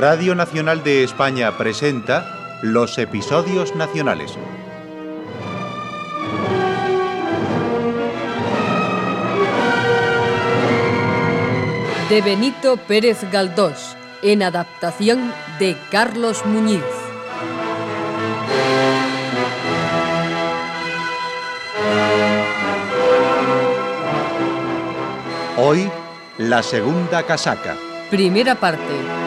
[0.00, 4.32] Radio Nacional de España presenta los episodios nacionales.
[12.08, 16.80] De Benito Pérez Galdós, en adaptación de Carlos Muñiz.
[25.58, 25.90] Hoy,
[26.38, 27.76] la segunda casaca.
[28.08, 29.19] Primera parte.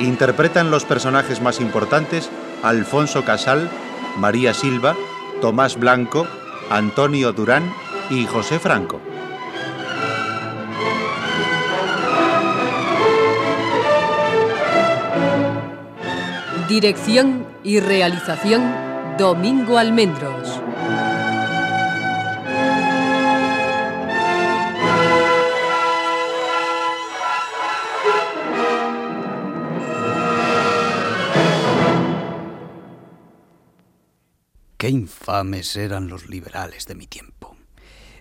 [0.00, 2.30] Interpretan los personajes más importantes
[2.62, 3.68] Alfonso Casal,
[4.16, 4.94] María Silva,
[5.40, 6.26] Tomás Blanco,
[6.70, 7.72] Antonio Durán
[8.10, 9.00] y José Franco.
[16.68, 18.74] Dirección y realización
[19.18, 20.57] Domingo Almendros.
[34.88, 37.56] Infames eran los liberales de mi tiempo.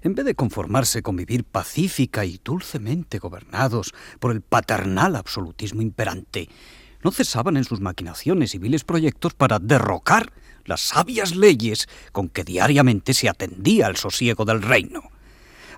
[0.02, 6.50] En vez de conformarse con vivir pacífica y dulcemente gobernados por el paternal absolutismo imperante,
[7.04, 10.32] no cesaban en sus maquinaciones y viles proyectos para derrocar
[10.66, 15.04] las sabias leyes con que diariamente se atendía al sosiego del reino.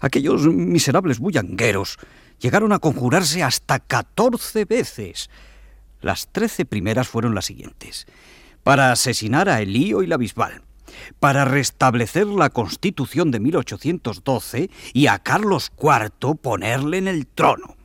[0.02, 1.98] Aquellos miserables bullangueros
[2.40, 5.30] llegaron a conjurarse hasta catorce veces.
[6.02, 8.08] Las trece primeras fueron las siguientes.
[8.64, 10.64] Para asesinar a Elío y la Bisbal,
[11.20, 17.80] para restablecer la Constitución de 1812 y a Carlos IV ponerle en el trono.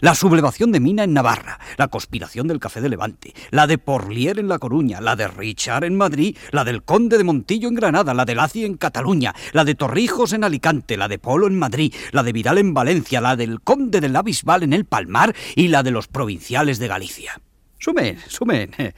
[0.00, 4.38] La sublevación de Mina en Navarra, la conspiración del Café de Levante, la de Porlier
[4.38, 8.14] en La Coruña, la de Richard en Madrid, la del Conde de Montillo en Granada,
[8.14, 11.94] la de Laci en Cataluña, la de Torrijos en Alicante, la de Polo en Madrid,
[12.12, 15.68] la de Vidal en Valencia, la del Conde de la Bisbal en el Palmar y
[15.68, 17.40] la de los provinciales de Galicia.
[17.78, 18.70] Sumen, sumen.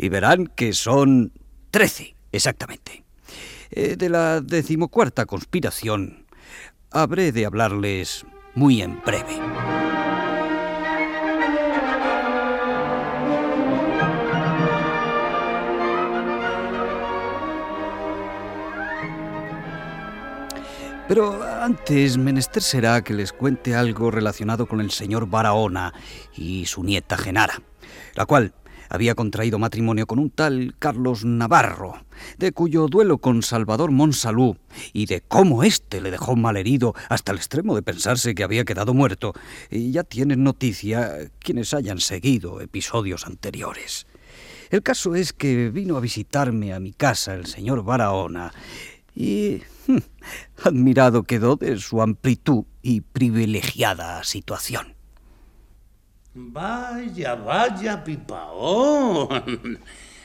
[0.00, 1.32] Y verán que son
[1.72, 3.04] trece, exactamente.
[3.70, 6.26] Eh, de la decimocuarta conspiración
[6.90, 8.24] habré de hablarles
[8.54, 9.38] muy en breve.
[21.08, 25.94] Pero antes menester será que les cuente algo relacionado con el señor Barahona
[26.36, 27.62] y su nieta Genara,
[28.14, 28.52] la cual
[28.88, 32.04] había contraído matrimonio con un tal Carlos Navarro,
[32.38, 34.56] de cuyo duelo con Salvador Monsalú
[34.92, 38.94] y de cómo éste le dejó malherido hasta el extremo de pensarse que había quedado
[38.94, 39.32] muerto,
[39.70, 44.06] y ya tienen noticia quienes hayan seguido episodios anteriores.
[44.70, 48.52] El caso es que vino a visitarme a mi casa el señor Barahona
[49.14, 49.98] y hm,
[50.64, 54.97] admirado quedó de su amplitud y privilegiada situación.
[56.40, 59.80] Vaya, vaya, pipaón.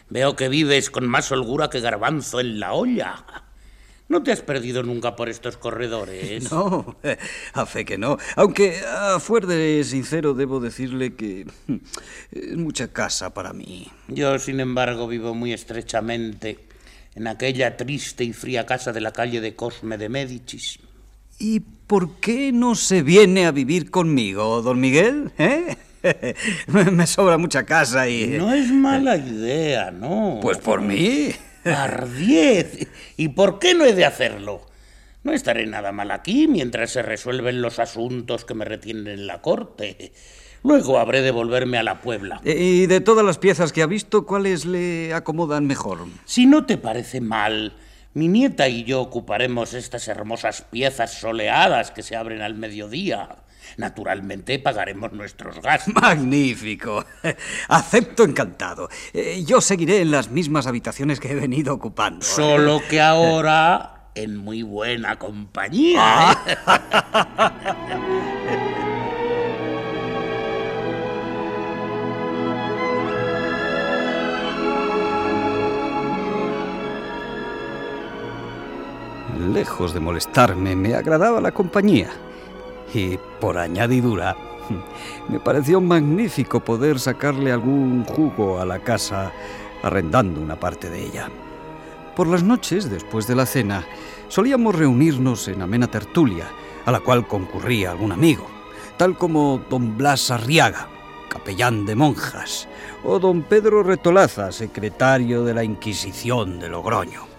[0.09, 3.25] Veo que vives con más holgura que garbanzo en la olla.
[4.09, 6.51] ¿No te has perdido nunca por estos corredores?
[6.51, 6.97] No,
[7.53, 8.19] a fe que no.
[8.35, 11.47] Aunque a fuer de sincero debo decirle que
[12.31, 13.87] es mucha casa para mí.
[14.07, 16.59] Yo, sin embargo, vivo muy estrechamente
[17.15, 20.77] en aquella triste y fría casa de la calle de Cosme de Médicis.
[21.39, 25.31] ¿Y por qué no se viene a vivir conmigo, don Miguel?
[25.39, 25.75] ¿Eh?
[26.67, 28.27] Me sobra mucha casa y...
[28.37, 30.39] No es mala idea, ¿no?
[30.41, 31.31] Pues por mí.
[31.65, 32.87] Ardiez.
[33.17, 34.65] ¿Y por qué no he de hacerlo?
[35.23, 39.41] No estaré nada mal aquí mientras se resuelven los asuntos que me retienen en la
[39.41, 40.11] corte.
[40.63, 42.41] Luego habré de volverme a la Puebla.
[42.43, 45.99] Y de todas las piezas que ha visto, ¿cuáles le acomodan mejor?
[46.25, 47.73] Si no te parece mal,
[48.13, 53.42] mi nieta y yo ocuparemos estas hermosas piezas soleadas que se abren al mediodía.
[53.77, 55.93] Naturalmente pagaremos nuestros gastos.
[55.93, 57.05] Magnífico.
[57.69, 58.89] Acepto encantado.
[59.13, 62.25] Eh, Yo seguiré en las mismas habitaciones que he venido ocupando.
[62.25, 66.37] Solo que ahora en muy buena compañía.
[79.51, 82.09] Lejos de molestarme, me agradaba la compañía.
[82.93, 84.37] Y por añadidura,
[85.29, 89.31] me pareció magnífico poder sacarle algún jugo a la casa
[89.81, 91.29] arrendando una parte de ella.
[92.15, 93.85] Por las noches, después de la cena,
[94.27, 96.47] solíamos reunirnos en amena tertulia,
[96.85, 98.45] a la cual concurría algún amigo,
[98.97, 100.87] tal como don Blas Arriaga,
[101.29, 102.67] capellán de monjas,
[103.03, 107.32] o don Pedro Retolaza, secretario de la Inquisición de Logroño.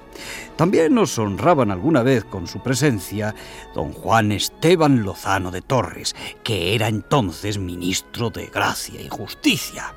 [0.56, 3.34] También nos honraban alguna vez con su presencia
[3.74, 6.14] don Juan Esteban Lozano de Torres,
[6.44, 9.94] que era entonces ministro de Gracia y Justicia.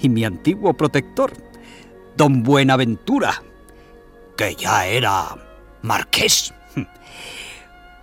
[0.00, 1.32] Y mi antiguo protector,
[2.16, 3.42] don Buenaventura,
[4.36, 5.36] que ya era
[5.82, 6.54] marqués.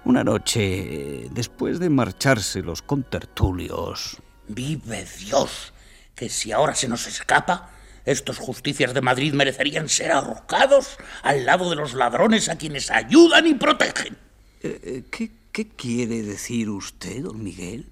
[0.03, 4.17] Una noche, después de marcharse los contertulios...
[4.47, 5.73] Vive Dios,
[6.15, 7.69] que si ahora se nos escapa,
[8.05, 13.47] estos justicias de Madrid merecerían ser ahorcados al lado de los ladrones a quienes ayudan
[13.47, 14.17] y protegen.
[14.61, 17.85] Eh, eh, ¿qué, ¿Qué quiere decir usted, don Miguel?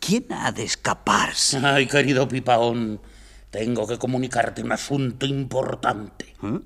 [0.00, 1.58] ¿Quién ha de escaparse?
[1.62, 3.00] Ay, querido Pipaón,
[3.50, 6.34] tengo que comunicarte un asunto importante.
[6.42, 6.60] ¿Eh?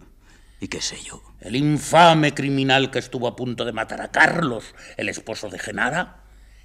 [0.61, 1.23] ¿Y qué sé yo?
[1.41, 6.25] El infame criminal que estuvo a punto de matar a Carlos, el esposo de Genara,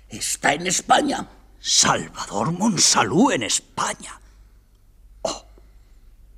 [0.09, 1.27] está en España.
[1.59, 4.19] Salvador Monsalú en España.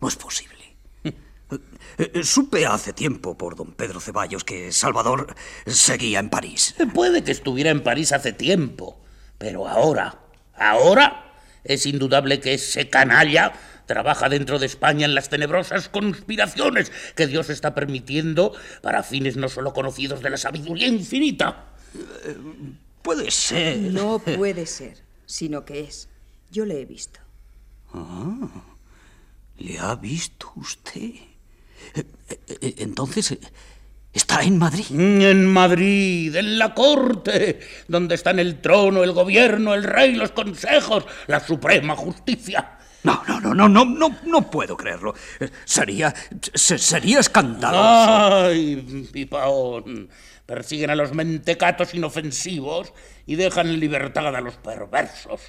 [0.02, 0.56] No es posible.
[1.98, 5.36] Eh, eh, supe hace tiempo por don Pedro Ceballos que Salvador
[5.66, 6.76] seguía en París.
[6.94, 9.02] Puede que estuviera en París hace tiempo,
[9.38, 10.20] pero ahora,
[10.56, 13.54] ahora es indudable que ese canalla
[13.86, 19.50] trabaja dentro de España en las tenebrosas conspiraciones que Dios está permitiendo para fines no
[19.50, 21.66] solo conocidos de la sabiduría infinita.
[21.96, 22.38] Eh,
[23.02, 23.78] puede ser.
[23.80, 26.08] No puede ser, sino que es.
[26.52, 27.20] Yo le he visto.
[27.94, 28.48] Ah,
[29.60, 31.14] ¿le ha visto usted?
[31.96, 32.04] Eh,
[32.62, 33.38] eh, entonces,
[34.14, 34.86] ¿está en Madrid?
[34.90, 41.06] En Madrid, en la corte, donde están el trono, el gobierno, el rey, los consejos,
[41.28, 42.78] la suprema justicia.
[43.04, 45.14] No, no, no, no, no, no, no puedo creerlo.
[45.64, 46.14] Sería,
[46.54, 48.48] sería escandaloso.
[48.48, 50.10] Ay, pipaón.
[50.46, 52.92] Persiguen a los mentecatos inofensivos
[53.26, 55.42] y dejan en libertad a los perversos.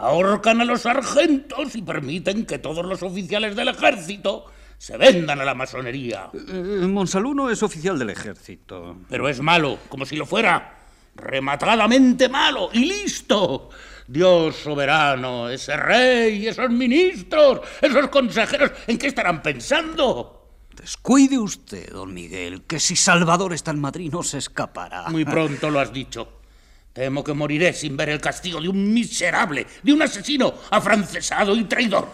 [0.00, 4.46] Ahorcan a los sargentos y permiten que todos los oficiales del ejército
[4.78, 6.30] se vendan a la masonería.
[6.32, 8.96] Eh, Monsalú no es oficial del ejército.
[9.10, 10.78] Pero es malo, como si lo fuera.
[11.14, 13.68] Rematadamente malo y listo.
[14.08, 20.48] Dios soberano, ese rey, esos ministros, esos consejeros, ¿en qué estarán pensando?
[20.74, 25.10] Descuide usted, don Miguel, que si Salvador está en Madrid no se escapará.
[25.10, 26.39] Muy pronto lo has dicho.
[26.92, 31.64] Temo que moriré sin ver el castigo de un miserable, de un asesino afrancesado y
[31.64, 32.08] traidor.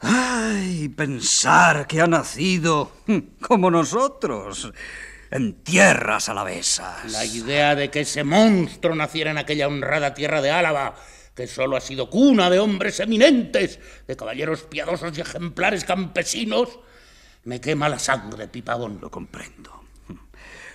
[0.00, 2.92] Ay, pensar que ha nacido
[3.40, 4.72] como nosotros,
[5.30, 7.10] en tierras alavesas.
[7.10, 10.94] La idea de que ese monstruo naciera en aquella honrada tierra de Álava
[11.34, 16.78] que solo ha sido cuna de hombres eminentes, de caballeros piadosos y ejemplares campesinos,
[17.44, 18.98] me quema la sangre, Pipabón.
[19.00, 19.73] Lo comprendo.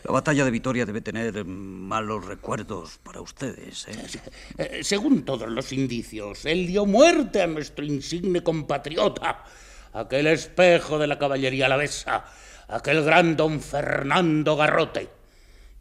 [0.03, 3.87] La batalla de Vitoria debe tener malos recuerdos para ustedes.
[3.87, 4.21] ¿eh?
[4.57, 9.43] Eh, según todos los indicios, él dio muerte a nuestro insigne compatriota,
[9.93, 12.25] aquel espejo de la caballería alavesa,
[12.67, 15.09] aquel gran don Fernando Garrote.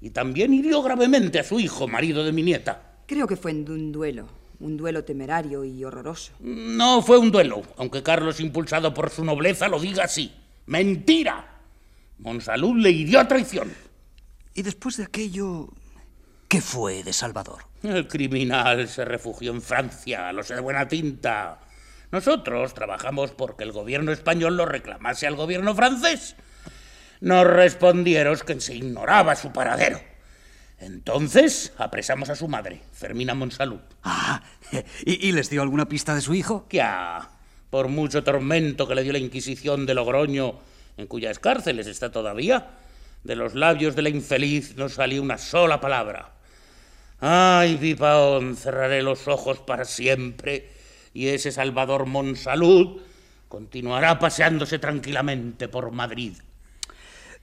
[0.00, 3.00] Y también hirió gravemente a su hijo, marido de mi nieta.
[3.06, 4.28] Creo que fue en un duelo.
[4.60, 6.32] Un duelo temerario y horroroso.
[6.40, 10.32] No fue un duelo, aunque Carlos, impulsado por su nobleza, lo diga así.
[10.66, 11.62] ¡Mentira!
[12.18, 13.72] Monsalud le hirió a traición.
[14.58, 15.68] ¿Y después de aquello,
[16.48, 17.62] qué fue de Salvador?
[17.84, 21.60] El criminal se refugió en Francia, lo sé de buena tinta.
[22.10, 26.34] Nosotros trabajamos porque el gobierno español lo reclamase al gobierno francés.
[27.20, 30.00] Nos respondieron que se ignoraba su paradero.
[30.80, 33.78] Entonces apresamos a su madre, Fermina Monsalud.
[34.02, 34.42] Ah,
[35.04, 36.66] ¿y, les dio alguna pista de su hijo?
[36.70, 37.30] Ya,
[37.70, 40.58] por mucho tormento que le dio la Inquisición de Logroño,
[40.96, 42.72] en cuyas cárceles está todavía,
[43.28, 46.32] de los labios de la infeliz no salió una sola palabra.
[47.20, 50.70] Ay, Pipaón, cerraré los ojos para siempre
[51.12, 53.02] y ese Salvador Monsalud
[53.46, 56.38] continuará paseándose tranquilamente por Madrid.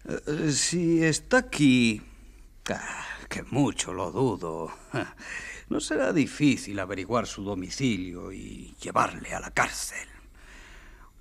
[0.10, 2.01] Eh, si está aquí...
[3.30, 4.74] Que mucho lo dudo.
[5.68, 10.08] No será difícil averiguar su domicilio y llevarle a la cárcel.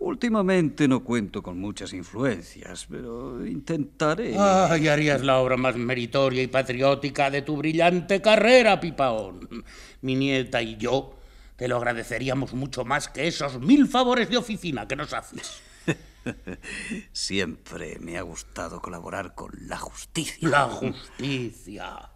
[0.04, 4.37] Últimamente no cuento con muchas influencias, pero intentaré.
[4.38, 9.64] Ay, harías la obra más meritoria y patriótica de tu brillante carrera, Pipaón.
[10.02, 11.16] Mi nieta y yo
[11.56, 15.62] te lo agradeceríamos mucho más que esos mil favores de oficina que nos haces.
[17.12, 20.46] Siempre me ha gustado colaborar con la justicia.
[20.46, 22.11] La justicia.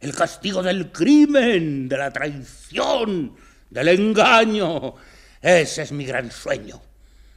[0.00, 3.36] El castigo del crimen, de la traición,
[3.68, 4.94] del engaño.
[5.42, 6.80] Ese es mi gran sueño.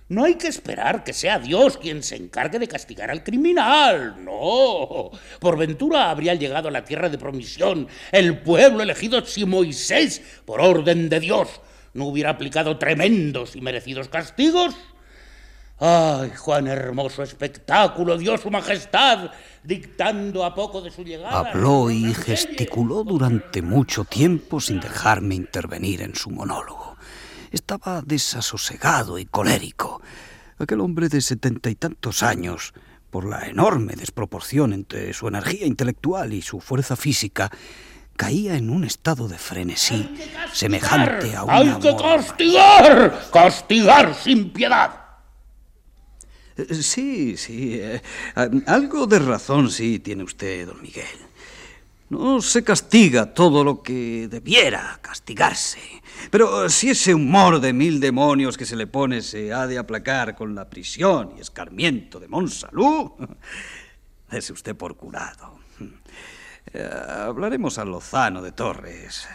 [0.09, 4.23] No hay que esperar que sea Dios quien se encargue de castigar al criminal.
[4.23, 5.11] No.
[5.39, 10.61] Por ventura habría llegado a la tierra de promisión el pueblo elegido si Moisés, por
[10.61, 11.49] orden de Dios,
[11.93, 14.75] no hubiera aplicado tremendos y merecidos castigos
[15.79, 19.29] Ay, Juan, hermoso espectáculo dio su majestad,
[19.63, 21.37] dictando a poco de su llegada.
[21.37, 26.86] Habló y gesticuló durante mucho tiempo sin dejarme intervenir en su monólogo.
[27.51, 30.01] Estaba desasosegado y colérico.
[30.59, 32.73] Aquel hombre de setenta y tantos años,
[33.09, 37.51] por la enorme desproporción entre su energía intelectual y su fuerza física,
[38.15, 40.09] caía en un estado de frenesí
[40.51, 41.55] semejante a una...
[41.55, 43.29] ¡Hay que castigar!
[43.31, 45.07] ¡Castigar sin piedad!
[46.57, 47.79] Eh, sí, sí.
[47.79, 48.01] Eh,
[48.65, 51.26] algo de razón sí tiene usted, don Miguel.
[52.09, 55.79] No se castiga todo lo que debiera castigarse.
[56.31, 60.35] Pero si ese humor de mil demonios que se le pone se ha de aplacar
[60.35, 63.11] con la prisión y escarmiento de Monsalud,
[64.31, 65.59] es usted por curado.
[66.73, 66.89] Eh,
[67.27, 69.27] hablaremos a Lozano de Torres.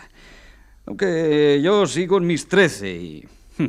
[0.87, 3.29] Aunque yo sigo en mis trece y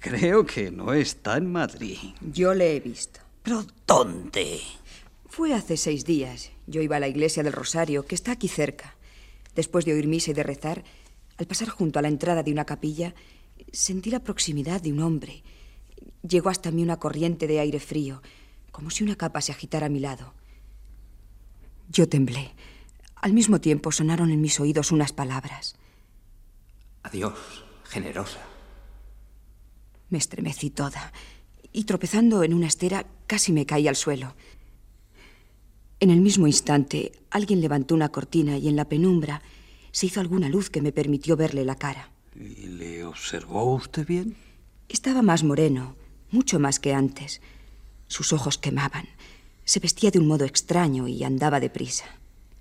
[0.00, 1.98] creo que no está en Madrid.
[2.20, 3.20] Yo le he visto.
[3.42, 4.60] ¿Pero dónde?
[5.28, 6.52] Fue hace seis días.
[6.72, 8.96] Yo iba a la iglesia del Rosario, que está aquí cerca.
[9.54, 10.84] Después de oír misa y de rezar,
[11.36, 13.14] al pasar junto a la entrada de una capilla,
[13.72, 15.42] sentí la proximidad de un hombre.
[16.26, 18.22] Llegó hasta mí una corriente de aire frío,
[18.70, 20.32] como si una capa se agitara a mi lado.
[21.90, 22.54] Yo temblé.
[23.16, 25.76] Al mismo tiempo sonaron en mis oídos unas palabras.
[27.02, 27.34] Adiós,
[27.84, 28.40] generosa.
[30.08, 31.12] Me estremecí toda
[31.70, 34.34] y tropezando en una estera casi me caí al suelo.
[36.02, 39.40] En el mismo instante, alguien levantó una cortina y en la penumbra
[39.92, 42.10] se hizo alguna luz que me permitió verle la cara.
[42.34, 44.34] ¿Y le observó usted bien?
[44.88, 45.94] Estaba más moreno,
[46.32, 47.40] mucho más que antes.
[48.08, 49.06] Sus ojos quemaban.
[49.64, 52.06] Se vestía de un modo extraño y andaba deprisa.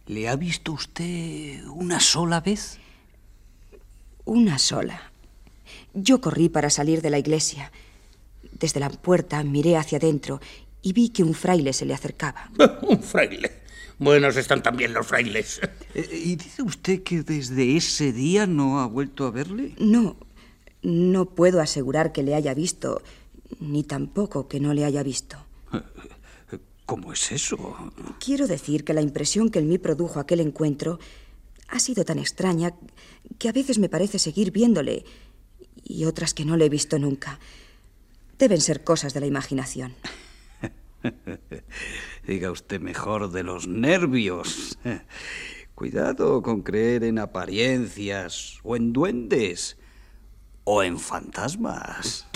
[0.05, 2.77] ¿Le ha visto usted una sola vez?
[4.23, 5.11] Una sola.
[5.95, 7.71] Yo corrí para salir de la iglesia.
[8.51, 10.39] Desde la puerta miré hacia adentro
[10.81, 12.49] y vi que un fraile se le acercaba.
[12.81, 13.61] un fraile.
[13.99, 15.61] Buenos están también los frailes.
[15.93, 19.75] Eh, ¿Y dice usted que desde ese día no ha vuelto a verle?
[19.77, 20.17] No,
[20.81, 23.03] no puedo asegurar que le haya visto,
[23.59, 25.37] ni tampoco que no le haya visto.
[26.87, 27.77] ¿Cómo es eso?
[28.19, 30.99] Quiero decir que la impresión que en mí produjo aquel encuentro
[31.67, 32.73] ha sido tan extraña
[33.37, 35.05] que a veces me parece seguir viéndole
[35.83, 37.39] y otras que no le he visto nunca.
[38.39, 39.93] Deben ser cosas de la imaginación.
[42.27, 44.77] Diga usted mejor de los nervios.
[45.75, 49.77] Cuidado con creer en apariencias o en duendes
[50.63, 52.27] o en fantasmas.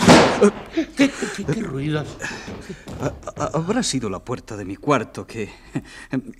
[0.96, 2.04] ¿Qué, ruido?
[3.36, 5.48] Habrá sido la puerta de mi cuarto que,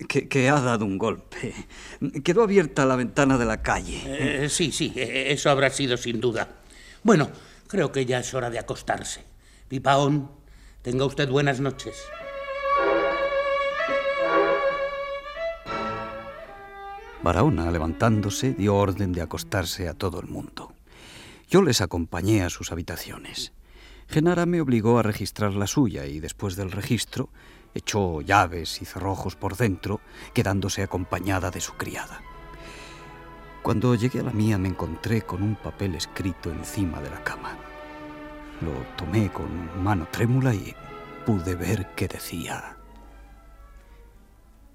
[0.07, 1.53] que, ha dado un golpe.
[2.23, 4.01] Quedó abierta la ventana de la calle.
[4.05, 6.47] Eh, sí, sí, e, eso habrá sido sin duda.
[7.03, 7.29] Bueno,
[7.67, 9.23] creo que ya es hora de acostarse.
[9.67, 10.29] Pipaón,
[10.81, 11.95] tenga usted buenas noches.
[17.23, 20.73] Barahona, levantándose, dio orden de acostarse a todo el mundo.
[21.49, 23.53] Yo les acompañé a sus habitaciones.
[24.07, 27.29] Genara me obligó a registrar la suya y después del registro
[27.73, 29.99] echó llaves y cerrojos por dentro,
[30.33, 32.21] quedándose acompañada de su criada.
[33.61, 37.57] Cuando llegué a la mía me encontré con un papel escrito encima de la cama.
[38.61, 40.73] Lo tomé con mano trémula y
[41.25, 42.75] pude ver que decía...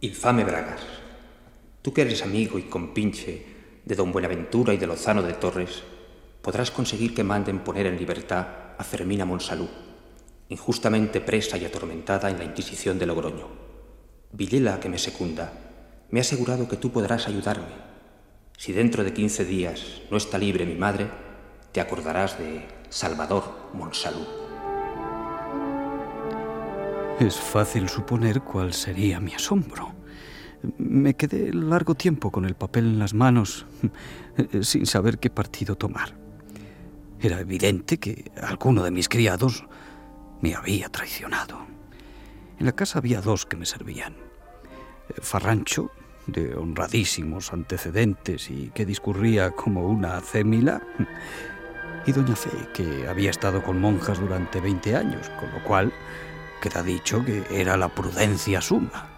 [0.00, 0.80] Infame Bragas,
[1.80, 3.46] tú que eres amigo y compinche
[3.84, 5.82] de don Buenaventura y de Lozano de Torres,
[6.42, 8.46] podrás conseguir que manden poner en libertad
[8.78, 9.68] a Fermina Monsalud,
[10.48, 13.48] injustamente presa y atormentada en la Inquisición de Logroño.
[14.32, 15.52] Villela, que me secunda,
[16.10, 17.82] me ha asegurado que tú podrás ayudarme.
[18.56, 21.08] Si dentro de quince días no está libre mi madre,
[21.72, 24.26] te acordarás de Salvador Monsalud.
[27.18, 29.94] Es fácil suponer cuál sería mi asombro.
[30.76, 33.64] Me quedé largo tiempo con el papel en las manos,
[34.60, 36.14] sin saber qué partido tomar.
[37.18, 39.64] Era evidente que alguno de mis criados
[40.42, 41.64] me había traicionado.
[42.58, 44.16] En la casa había dos que me servían.
[45.22, 45.90] Farrancho,
[46.26, 50.82] de honradísimos antecedentes y que discurría como una acémila,
[52.06, 55.92] y doña Fe, que había estado con monjas durante 20 años, con lo cual
[56.60, 59.08] queda dicho que era la prudencia suma.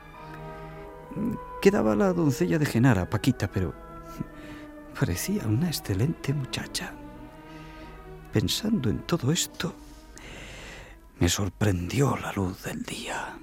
[1.62, 3.74] Quedaba la doncella de Genara, Paquita, pero
[4.98, 6.92] parecía una excelente muchacha.
[8.32, 9.74] Pensando en todo esto,
[11.20, 13.38] me sorprendió la luz del día.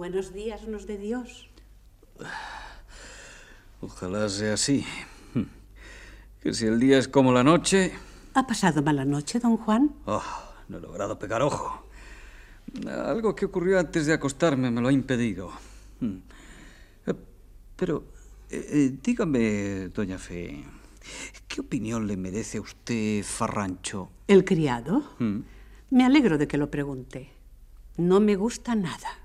[0.00, 1.50] Buenos días nos de Dios.
[3.82, 4.82] Ojalá sea así.
[6.40, 7.92] Que si el día es como la noche...
[8.32, 9.94] ¿Ha pasado mala noche, don Juan?
[10.06, 10.22] Oh,
[10.70, 11.84] no he logrado pegar ojo.
[12.88, 15.52] Algo que ocurrió antes de acostarme me lo ha impedido.
[16.00, 17.14] Eh,
[17.76, 18.04] pero,
[18.48, 20.64] eh, eh, dígame, doña Fe,
[21.46, 24.10] ¿qué opinión le merece a usted Farrancho?
[24.28, 25.04] ¿El criado?
[25.18, 25.40] ¿Mm?
[25.90, 27.28] Me alegro de que lo pregunte.
[27.98, 29.19] No me gusta nada.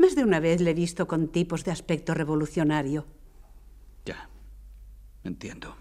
[0.00, 3.04] Más de una vez le he visto con tipos de aspecto revolucionario.
[4.06, 4.30] Ya,
[5.24, 5.76] entiendo.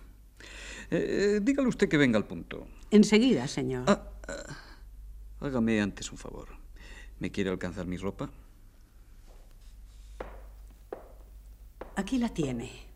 [0.91, 2.67] Eh, dígale usted que venga al punto.
[2.91, 3.85] Enseguida, señor.
[3.87, 4.57] Ah, ah,
[5.39, 6.49] hágame antes un favor.
[7.19, 8.29] ¿Me quiere alcanzar mi ropa?
[11.95, 12.88] Aquí la tiene.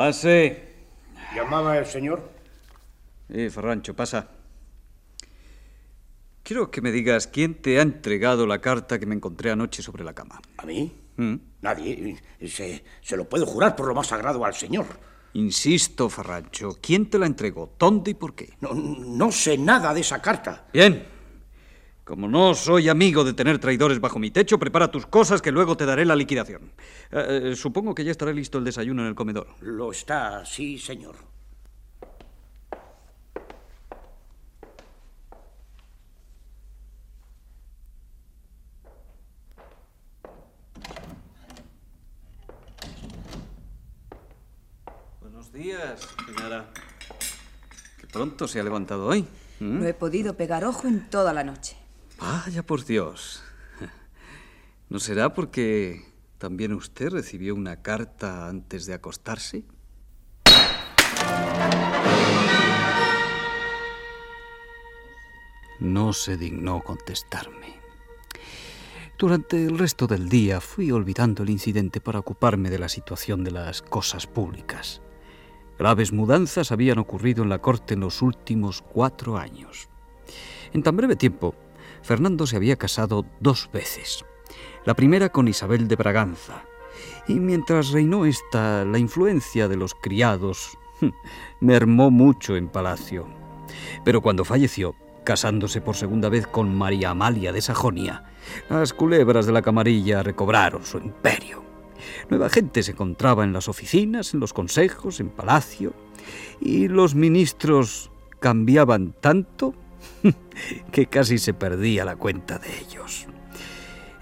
[0.00, 0.62] Pase.
[1.36, 2.26] ¿Llamaba el señor?
[3.28, 4.28] Eh, Ferrancho, pasa.
[6.42, 10.02] Quiero que me digas quién te ha entregado la carta que me encontré anoche sobre
[10.02, 10.40] la cama.
[10.56, 10.90] ¿A mí?
[11.18, 11.34] ¿Mm?
[11.60, 12.16] Nadie.
[12.48, 14.86] Se, se, lo puedo jurar por lo más sagrado al señor.
[15.34, 17.74] Insisto, Ferrancho, ¿quién te la entregó?
[17.78, 18.54] ¿Dónde y por qué?
[18.62, 20.68] No, no sé nada de esa carta.
[20.72, 21.19] Bien.
[22.04, 25.76] Como no soy amigo de tener traidores bajo mi techo, prepara tus cosas que luego
[25.76, 26.72] te daré la liquidación.
[27.12, 29.46] Eh, eh, supongo que ya estará listo el desayuno en el comedor.
[29.60, 31.16] Lo está, sí, señor.
[45.20, 46.70] Buenos días, señora.
[48.00, 49.22] Qué pronto se ha levantado hoy.
[49.60, 49.80] ¿Mm?
[49.80, 51.79] No he podido pegar ojo en toda la noche.
[52.20, 53.42] Vaya por Dios.
[54.90, 56.04] ¿No será porque
[56.38, 59.64] también usted recibió una carta antes de acostarse?
[65.78, 67.80] No se dignó contestarme.
[69.18, 73.50] Durante el resto del día fui olvidando el incidente para ocuparme de la situación de
[73.50, 75.00] las cosas públicas.
[75.78, 79.88] Graves mudanzas habían ocurrido en la corte en los últimos cuatro años.
[80.72, 81.54] En tan breve tiempo,
[82.02, 84.24] Fernando se había casado dos veces.
[84.84, 86.64] La primera con Isabel de Braganza.
[87.28, 90.78] Y mientras reinó esta, la influencia de los criados
[91.60, 93.28] mermó mucho en palacio.
[94.04, 98.24] Pero cuando falleció, casándose por segunda vez con María Amalia de Sajonia,
[98.68, 101.62] las culebras de la camarilla recobraron su imperio.
[102.30, 105.92] Nueva gente se encontraba en las oficinas, en los consejos, en palacio,
[106.60, 109.74] y los ministros cambiaban tanto
[110.92, 113.26] que casi se perdía la cuenta de ellos.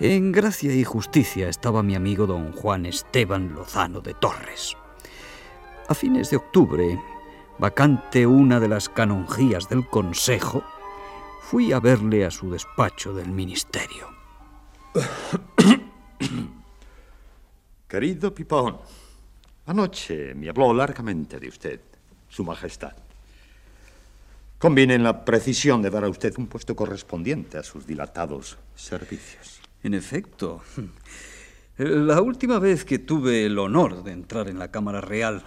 [0.00, 4.76] En gracia y justicia estaba mi amigo don Juan Esteban Lozano de Torres.
[5.88, 7.00] A fines de octubre,
[7.58, 10.62] vacante una de las canonjías del Consejo,
[11.40, 14.06] fui a verle a su despacho del ministerio.
[17.88, 18.78] Querido Pipón,
[19.66, 21.80] anoche me habló largamente de usted,
[22.28, 23.07] Su Majestad.
[24.58, 29.60] Conviene en la precisión de dar a usted un puesto correspondiente a sus dilatados servicios.
[29.84, 30.62] En efecto.
[31.78, 35.44] La última vez que tuve el honor de entrar en la Cámara Real,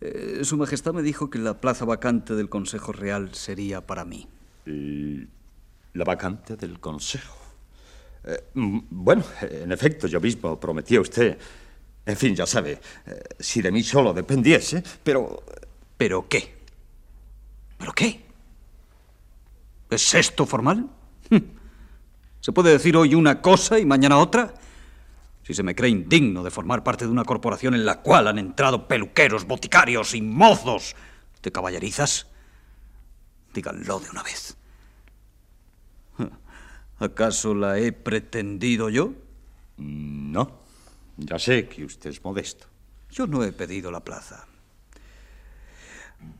[0.00, 4.26] eh, Su Majestad me dijo que la plaza vacante del Consejo Real sería para mí.
[4.64, 7.36] ¿La vacante del Consejo?
[8.24, 11.36] Eh, mm, bueno, en efecto, yo mismo prometí a usted.
[12.06, 15.42] En fin, ya sabe, eh, si de mí solo dependiese, pero.
[15.98, 16.54] ¿Pero qué?
[17.76, 18.27] ¿Pero qué?
[19.90, 20.88] ¿Es esto formal?
[21.30, 21.36] Hm.
[22.40, 24.54] ¿Se puede decir hoy una cosa y mañana otra?
[25.42, 28.38] Si se me cree indigno de formar parte de una corporación en la cual han
[28.38, 30.94] entrado peluqueros, boticarios y mozos
[31.42, 32.26] de caballerizas,
[33.54, 34.56] díganlo de una vez.
[36.98, 39.14] ¿Acaso la he pretendido yo?
[39.78, 40.58] No.
[41.16, 42.66] Ya sé que usted es modesto.
[43.10, 44.46] Yo no he pedido la plaza.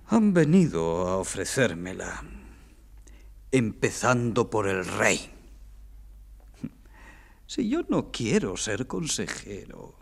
[0.08, 2.22] Han venido a ofrecérmela
[3.50, 5.30] empezando por el rey.
[7.46, 9.94] Si yo no quiero ser consejero,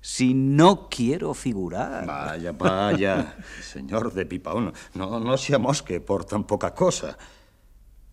[0.00, 2.06] si no quiero figurar.
[2.06, 7.16] Vaya, vaya, señor de Pipaón, no, no se amosque por tan poca cosa.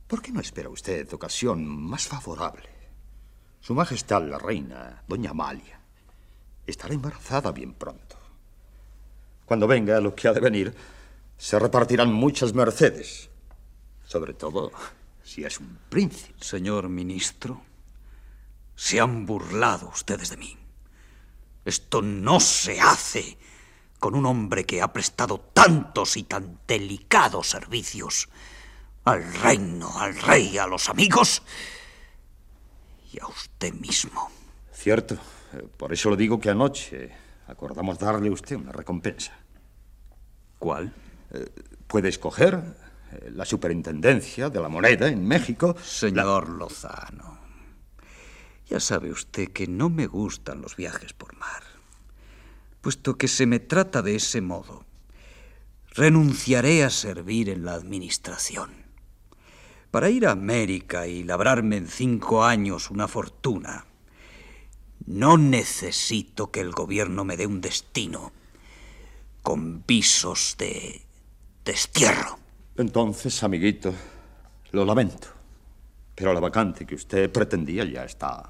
[0.08, 2.70] ¿Por qué no espera usted ocasión más favorable?
[3.60, 5.80] Su Majestad la Reina, doña Amalia,
[6.66, 8.18] estará embarazada bien pronto.
[9.46, 10.76] Cuando venga lo que ha de venir,
[11.38, 13.29] se repartirán muchas mercedes.
[14.10, 14.72] Sobre todo
[15.22, 16.44] si es un príncipe.
[16.44, 17.62] Señor ministro,
[18.76, 20.58] se han burlado ustedes de mí.
[21.64, 23.38] Esto no se hace
[24.00, 28.30] con un hombre que ha prestado tantos y tan delicados servicios
[29.06, 31.44] al reino, al rey, a los amigos
[33.14, 34.32] y a usted mismo.
[34.74, 35.20] Cierto.
[35.54, 37.12] Eh, por eso lo digo que anoche
[37.46, 39.38] acordamos darle a usted una recompensa.
[40.58, 40.92] ¿Cuál?
[41.30, 41.46] Eh,
[41.86, 42.89] puede escoger
[43.32, 45.76] la superintendencia de la moneda en México.
[45.84, 47.40] Señor Lozano,
[48.68, 51.64] ya sabe usted que no me gustan los viajes por mar.
[52.82, 54.86] Puesto que se me trata de ese modo,
[55.92, 58.72] renunciaré a servir en la administración.
[59.92, 63.86] Para ir a América y labrarme en cinco años una fortuna,
[65.08, 68.32] no necesito que el gobierno me dé un destino
[69.42, 71.02] con visos de
[71.66, 72.38] destierro.
[72.80, 73.94] Entonces, amiguito,
[74.72, 75.28] lo lamento.
[76.16, 78.42] Pero la vacante que usted pretendía ya está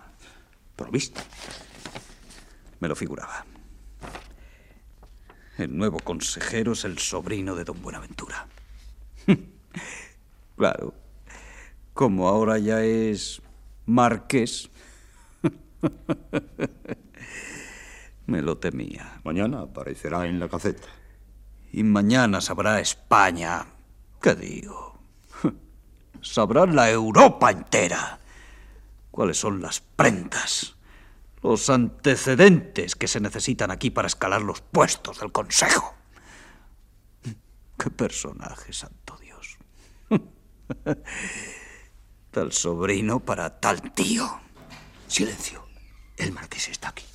[0.76, 1.24] provista.
[2.80, 3.44] Me lo figuraba.
[5.58, 8.46] El nuevo consejero es el sobrino de don Buenaventura.
[10.56, 10.94] claro.
[11.96, 13.42] Como ahora ya es
[13.88, 14.70] marqués.
[18.28, 19.22] Me lo temía.
[19.24, 20.88] Mañana aparecerá en la caceta.
[21.72, 23.66] Y mañana sabrá España.
[24.22, 25.00] ¿Qué digo?
[26.22, 28.20] Sabrá la Europa entera
[29.12, 30.76] cuáles son las prendas,
[31.42, 35.96] los antecedentes que se necesitan aquí para escalar los puestos del Consejo.
[37.78, 39.58] ¡Qué personaje, santo Dios!
[42.32, 44.40] tal sobrino para tal tío.
[45.08, 45.66] Silencio.
[46.18, 47.06] El marqués está aquí.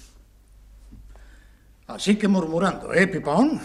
[1.87, 3.61] Así que murmurando, ¿eh, Pipón?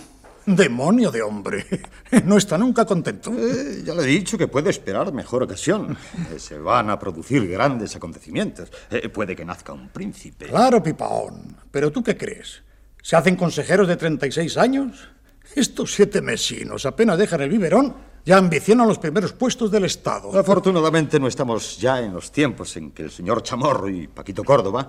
[0.55, 1.65] Demonio de hombre.
[2.25, 3.31] No está nunca contento.
[3.38, 5.95] Eh, ya le he dicho que puede esperar mejor ocasión.
[6.33, 8.71] Eh, se van a producir grandes acontecimientos.
[8.89, 10.47] Eh, puede que nazca un príncipe.
[10.47, 11.55] Claro, Pipaón.
[11.69, 12.63] Pero ¿tú qué crees?
[13.01, 15.07] ¿Se hacen consejeros de 36 años?
[15.55, 20.38] Estos siete mesinos apenas dejan el biberón, ya ambicionan los primeros puestos del Estado.
[20.38, 24.88] Afortunadamente no estamos ya en los tiempos en que el señor Chamorro y Paquito Córdoba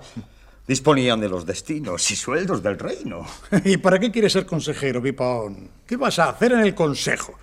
[0.67, 3.25] disponían de los destinos y sueldos del reino.
[3.65, 5.69] ¿Y para qué quieres ser consejero, Pipaón?
[5.85, 7.37] ¿Qué vas a hacer en el consejo?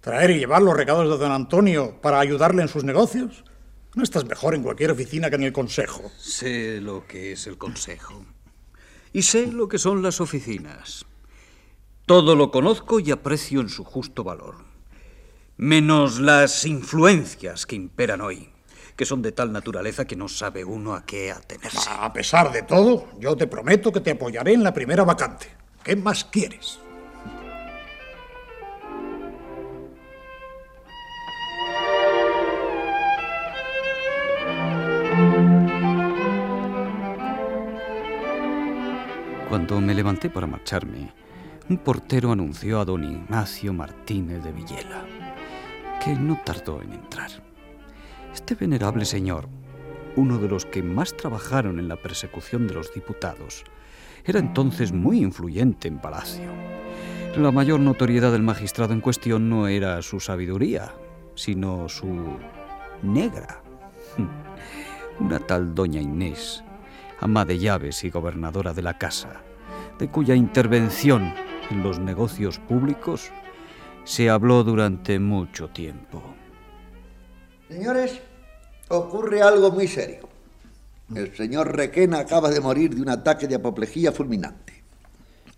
[0.00, 3.44] ¿Traer y llevar los recados de don Antonio para ayudarle en sus negocios?
[3.94, 6.10] No estás mejor en cualquier oficina que en el consejo.
[6.18, 8.24] Sé lo que es el consejo.
[9.12, 11.04] Y sé lo que son las oficinas.
[12.06, 14.56] Todo lo conozco y aprecio en su justo valor.
[15.56, 18.50] Menos las influencias que imperan hoy
[18.98, 21.88] que son de tal naturaleza que no sabe uno a qué atenerse.
[21.88, 25.46] A pesar de todo, yo te prometo que te apoyaré en la primera vacante.
[25.84, 26.80] ¿Qué más quieres?
[39.48, 41.14] Cuando me levanté para marcharme,
[41.68, 45.04] un portero anunció a don Ignacio Martínez de Villela,
[46.04, 47.47] que no tardó en entrar.
[48.32, 49.48] Este venerable señor,
[50.16, 53.64] uno de los que más trabajaron en la persecución de los diputados,
[54.24, 56.50] era entonces muy influyente en Palacio.
[57.36, 60.92] La mayor notoriedad del magistrado en cuestión no era su sabiduría,
[61.34, 62.36] sino su
[63.02, 63.62] negra.
[65.20, 66.64] Una tal doña Inés,
[67.20, 69.42] ama de llaves y gobernadora de la casa,
[69.98, 71.32] de cuya intervención
[71.70, 73.30] en los negocios públicos
[74.04, 76.37] se habló durante mucho tiempo.
[77.68, 78.18] Señores,
[78.88, 80.28] ocurre algo muy serio.
[81.14, 84.82] El señor Requena acaba de morir de un ataque de apoplejía fulminante.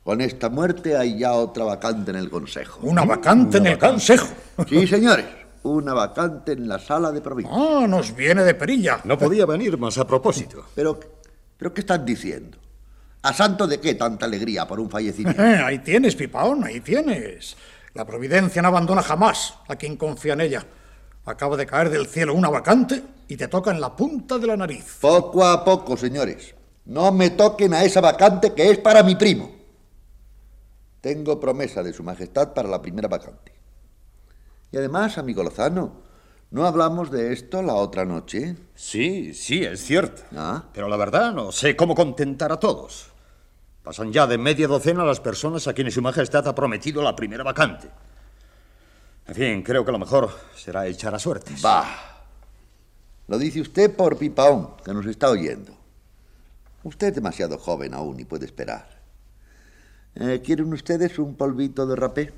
[0.03, 2.81] Con esta muerte hay ya otra vacante en el Consejo.
[2.83, 4.29] ¿Una vacante en el Consejo?
[4.69, 5.27] Sí, señores.
[5.63, 7.55] Una vacante en la sala de provincia.
[7.55, 9.01] Ah, nos viene de perilla.
[9.05, 10.65] No podía venir más a propósito.
[10.75, 10.99] Pero,
[11.57, 12.59] pero ¿qué están diciendo?
[13.23, 15.43] ¿A santo de qué tanta alegría por un fallecimiento?
[15.43, 17.57] ahí tienes, Pipaón, ahí tienes.
[17.93, 20.67] La providencia no abandona jamás a quien confía en ella.
[21.25, 24.57] Acaba de caer del cielo una vacante y te toca en la punta de la
[24.57, 24.99] nariz.
[25.01, 26.55] Poco a poco, señores.
[26.87, 29.51] No me toquen a esa vacante que es para mi primo.
[31.01, 33.53] Tengo promesa de Su Majestad para la primera vacante.
[34.73, 35.93] Y además, amigo Lozano,
[36.51, 38.57] ¿no hablamos de esto la otra noche?
[38.75, 40.23] Sí, sí, es cierto.
[40.37, 40.65] ¿Ah?
[40.73, 43.11] Pero la verdad no sé cómo contentar a todos.
[43.83, 47.45] Pasan ya de media docena las personas a quienes Su Majestad ha prometido la primera
[47.45, 47.89] vacante.
[49.27, 51.63] En fin, creo que lo mejor será echar a suertes.
[51.63, 51.87] Bah.
[53.29, 55.73] Lo dice usted por Pipaón, que nos está oyendo.
[56.83, 59.01] Usted es demasiado joven aún y puede esperar.
[60.17, 62.33] Eh, ¿Quieren ustedes un polvito de rapé?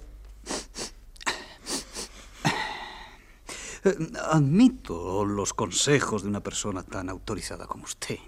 [3.85, 3.97] Eh,
[4.31, 8.19] Admito los consejos de una persona tan autorizada como usted.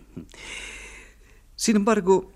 [1.55, 2.33] Sin embargo,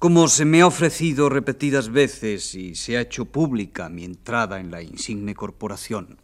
[0.00, 4.70] como se me ha ofrecido repetidas veces y se ha hecho pública mi entrada en
[4.70, 6.16] la insigne corporación,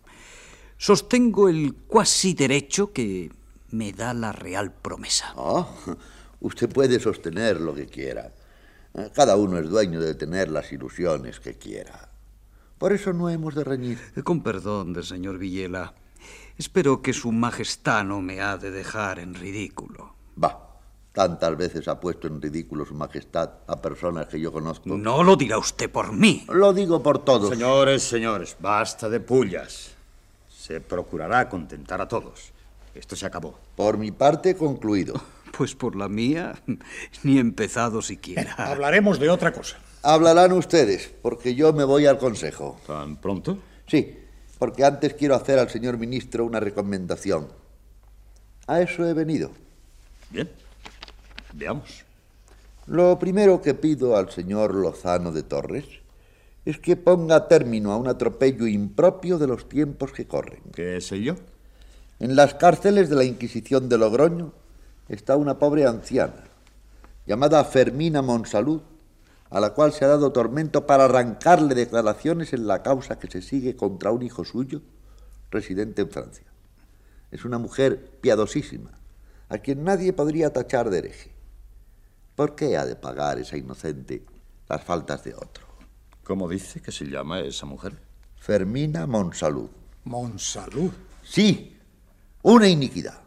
[0.78, 3.30] sostengo el cuasi derecho que
[3.72, 5.34] me da la real promesa.
[5.36, 5.68] Ah,
[6.40, 8.32] usted puede sostener lo que quiera.
[8.94, 12.08] Eh, Cada uno es dueño de tener las ilusiones que quiera.
[12.78, 13.98] Por eso no hemos de reñir.
[14.16, 15.92] Eh, Con perdón del señor Villela,
[16.56, 20.15] espero que su majestad no me ha de dejar en ridículo.
[21.16, 24.82] Tantas veces ha puesto en ridículo su majestad a personas que yo conozco.
[24.98, 26.44] No lo dirá usted por mí.
[26.48, 27.48] Lo digo por todos.
[27.48, 29.92] Señores, señores, basta de pullas.
[30.46, 32.52] Se procurará contentar a todos.
[32.94, 33.58] Esto se acabó.
[33.76, 35.14] Por mi parte, concluido.
[35.56, 36.54] Pues por la mía,
[37.22, 38.52] ni empezado siquiera.
[38.58, 39.78] Hablaremos de otra cosa.
[40.02, 42.78] Hablarán ustedes, porque yo me voy al consejo.
[42.86, 43.56] ¿Tan pronto?
[43.86, 44.18] Sí,
[44.58, 47.48] porque antes quiero hacer al señor ministro una recomendación.
[48.66, 49.50] A eso he venido.
[50.28, 50.50] Bien.
[51.56, 52.04] Veamos.
[52.86, 55.86] Lo primero que pido al señor Lozano de Torres
[56.66, 60.60] es que ponga término a un atropello impropio de los tiempos que corren.
[60.74, 61.36] ¿Qué sé yo?
[62.18, 64.52] En las cárceles de la Inquisición de Logroño
[65.08, 66.44] está una pobre anciana,
[67.26, 68.82] llamada Fermina Monsalud,
[69.48, 73.40] a la cual se ha dado tormento para arrancarle declaraciones en la causa que se
[73.40, 74.82] sigue contra un hijo suyo,
[75.50, 76.46] residente en Francia.
[77.30, 78.90] Es una mujer piadosísima,
[79.48, 81.35] a quien nadie podría tachar de hereje.
[82.36, 84.22] ¿Por qué ha de pagar esa inocente
[84.68, 85.64] las faltas de otro?
[86.22, 87.98] ¿Cómo dice que se llama esa mujer?
[88.36, 89.70] Fermina Monsalud.
[90.04, 90.92] Monsalud.
[91.24, 91.78] Sí,
[92.42, 93.18] una iniquidad.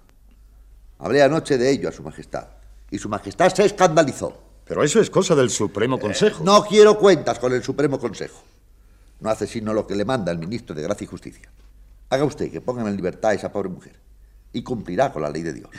[0.99, 2.49] Hablé anoche de ello a Su Majestad,
[2.91, 4.43] y Su Majestad se escandalizó.
[4.63, 6.43] Pero eso es cosa del Supremo Consejo.
[6.43, 8.43] No quiero cuentas con el Supremo Consejo.
[9.21, 11.51] No hace sino lo que le manda el ministro de Gracia y Justicia.
[12.09, 13.99] Haga usted que pongan en libertad a esa pobre mujer,
[14.53, 15.71] y cumplirá con la ley de Dios.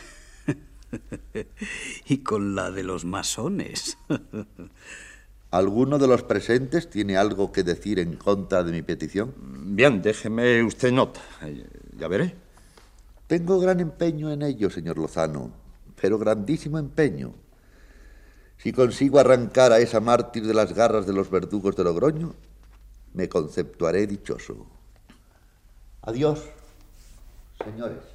[2.07, 3.99] y con la de los masones.
[5.51, 9.35] ¿Alguno de los presentes tiene algo que decir en contra de mi petición?
[9.75, 11.21] Bien, déjeme usted nota.
[11.43, 11.67] Eh,
[11.99, 12.35] Ya veré.
[13.27, 15.53] Tengo gran empeño en ello, señor Lozano,
[16.01, 17.35] pero grandísimo empeño.
[18.59, 22.35] Si consigo arrancar a esa mártir de las garras de los verdugos de Logroño,
[23.15, 24.67] me conceptuaré dichoso.
[26.03, 26.45] Adiós,
[27.65, 28.10] señores.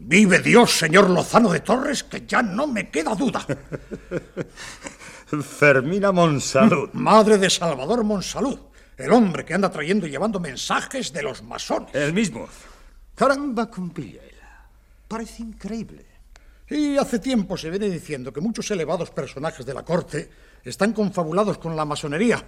[0.00, 3.44] Vive Dios, señor Lozano de Torres, que ya no me queda duda.
[5.42, 6.90] Fermina Monsalud.
[6.92, 8.60] Madre de Salvador Monsalud,
[8.96, 11.92] el hombre que anda trayendo y llevando mensajes de los masones.
[11.94, 12.48] El mismo.
[13.16, 14.68] Caramba con Villela.
[15.08, 16.06] Parece increíble.
[16.70, 20.30] Y hace tiempo se viene diciendo que muchos elevados personajes de la corte
[20.62, 22.40] están confabulados con la masonería.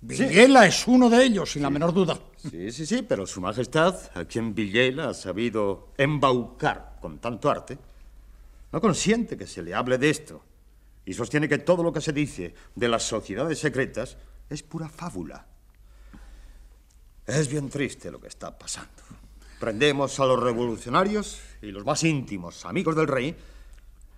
[0.00, 2.18] Villela es uno de ellos, sin la menor duda.
[2.36, 7.78] Sí, sí, sí, pero Su Majestad, a quien Villela ha sabido embaucar con tanto arte,
[8.70, 10.42] no consiente que se le hable de esto
[11.04, 14.16] y sostiene que todo lo que se dice de las sociedades secretas
[14.48, 15.46] es pura fábula.
[17.26, 19.02] Es bien triste lo que está pasando.
[19.58, 23.34] Prendemos a los revolucionarios y los más íntimos amigos del rey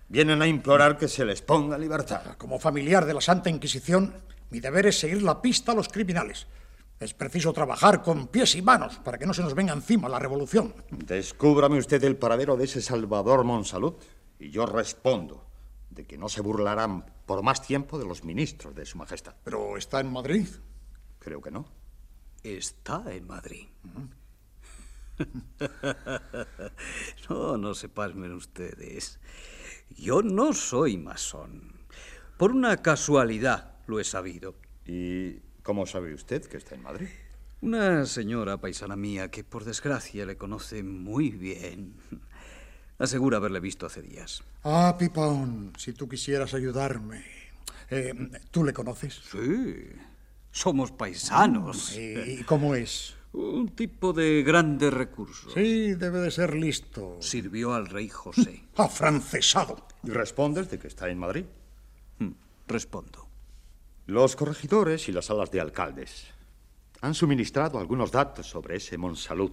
[0.09, 2.35] vienen a implorar que se les ponga libertad.
[2.37, 4.13] Como familiar de la Santa Inquisición,
[4.51, 6.45] mi deber es seguir la pista a los criminales.
[6.99, 10.19] Es preciso trabajar con pies y manos para que no se nos venga encima la
[10.19, 10.75] revolución.
[10.91, 13.95] Descúbrame usted el paradero de ese Salvador Monsalud
[14.37, 15.47] y yo respondo
[15.89, 19.35] de que no se burlarán por más tiempo de los ministros de Su Majestad.
[19.43, 20.47] Pero está en Madrid.
[21.17, 21.65] Creo que no.
[22.43, 23.67] Está en Madrid.
[27.29, 29.19] no, no se pasmen ustedes.
[29.89, 31.81] Yo no soy masón.
[32.37, 34.55] Por una casualidad lo he sabido.
[34.87, 37.09] ¿Y cómo sabe usted que está en Madrid?
[37.61, 41.93] Una señora paisana mía que por desgracia le conoce muy bien.
[42.97, 44.43] Asegura haberle visto hace días.
[44.63, 47.23] Ah, Pipón, si tú quisieras ayudarme.
[47.89, 48.13] Eh,
[48.51, 49.21] ¿Tú le conoces?
[49.31, 49.85] Sí.
[50.51, 51.97] Somos paisanos.
[51.97, 53.15] ¿Y cómo es?
[53.33, 55.53] Un tipo de grandes recursos.
[55.53, 57.17] Sí, debe de ser listo.
[57.21, 58.63] Sirvió al rey José.
[58.77, 59.85] Afrancesado.
[60.03, 61.45] ¿Y respondes de que está en Madrid?
[62.19, 62.31] Hmm,
[62.67, 63.27] Respondo.
[64.07, 66.27] Los corregidores y las salas de alcaldes
[67.01, 69.51] han suministrado algunos datos sobre ese Monsalud,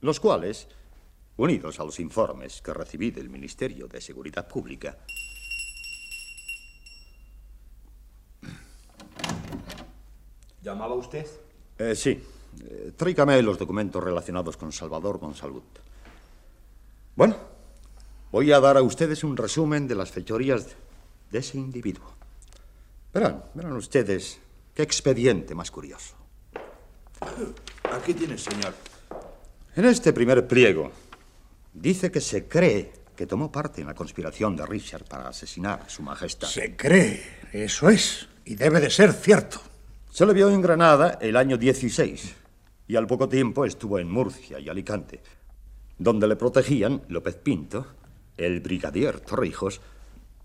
[0.00, 0.68] los cuales,
[1.36, 4.98] unidos a los informes que recibí del Ministerio de Seguridad Pública,
[10.62, 11.26] ¿Llamaba usted?
[11.76, 12.22] Eh, sí.
[12.62, 15.62] Eh, tráigame los documentos relacionados con Salvador Monsalud.
[17.14, 17.36] Bueno,
[18.34, 20.74] Voy a dar a ustedes un resumen de las fechorías
[21.30, 22.04] de ese individuo.
[23.14, 24.40] Verán, verán ustedes
[24.74, 26.16] qué expediente más curioso.
[27.92, 28.74] Aquí tienes, señor.
[29.76, 30.90] En este primer pliego
[31.72, 35.88] dice que se cree que tomó parte en la conspiración de Richard para asesinar a
[35.88, 36.48] su majestad.
[36.48, 37.22] Se cree,
[37.52, 39.60] eso es, y debe de ser cierto.
[40.10, 42.34] Se le vio en Granada el año 16
[42.88, 45.22] y al poco tiempo estuvo en Murcia y Alicante,
[45.98, 47.86] donde le protegían López Pinto,
[48.36, 49.80] el brigadier Torrijos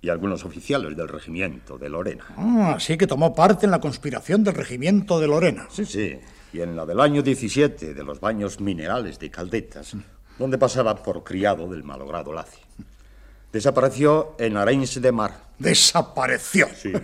[0.02, 2.26] y algunos oficiales del regimiento de Lorena.
[2.38, 5.68] Ah, así que tomó parte en la conspiración del regimiento de Lorena.
[5.70, 6.18] Sí, sí.
[6.54, 9.96] Y en la del año 17 de los baños minerales de Caldetas,
[10.38, 12.62] donde pasaba por criado del malogrado Laci.
[13.52, 15.50] Desapareció en Arenys de Mar.
[15.58, 16.68] Desapareció.
[16.76, 16.94] Sí.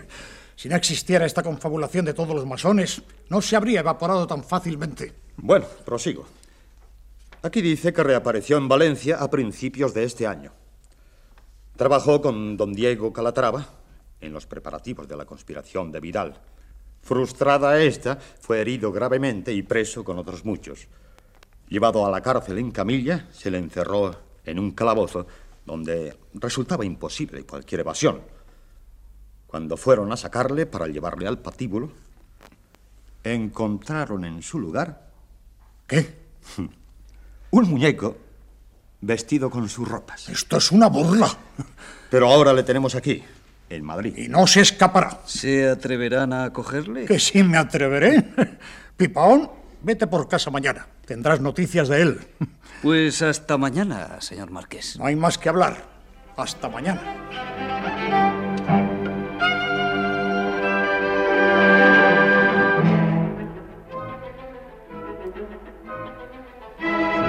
[0.55, 5.13] Si no existiera esta confabulación de todos los masones, no se habría evaporado tan fácilmente.
[5.35, 6.25] Bueno, prosigo.
[7.41, 10.53] Aquí dice que reapareció en Valencia a principios de este año.
[11.75, 13.67] Trabajó con don Diego Calatrava
[14.21, 16.39] en los preparativos de la conspiración de Vidal.
[17.01, 20.87] Frustrada esta, fue herido gravemente y preso con otros muchos.
[21.67, 25.27] Llevado a la cárcel en camilla, se le encerró en un calabozo
[25.65, 28.21] donde resultaba imposible cualquier evasión.
[29.45, 31.91] Cuando fueron a sacarle para llevarle al patíbulo,
[33.23, 35.11] encontraron en su lugar...
[35.85, 36.15] ¿Qué?
[37.51, 38.17] Un muñeco
[39.05, 40.29] vestido con sus ropas.
[40.29, 41.29] Esto es una burla.
[42.09, 43.23] Pero ahora le tenemos aquí,
[43.69, 44.13] en Madrid.
[44.17, 45.21] Y no se escapará.
[45.25, 47.05] ¿Se atreverán a cogerle?
[47.05, 48.23] Que sí me atreveré.
[48.97, 49.49] Pipaón,
[49.81, 50.87] vete por casa mañana.
[51.05, 52.19] Tendrás noticias de él.
[52.81, 54.99] Pues hasta mañana, señor Marqués.
[54.99, 55.87] No hay más que hablar.
[56.37, 58.44] Hasta mañana.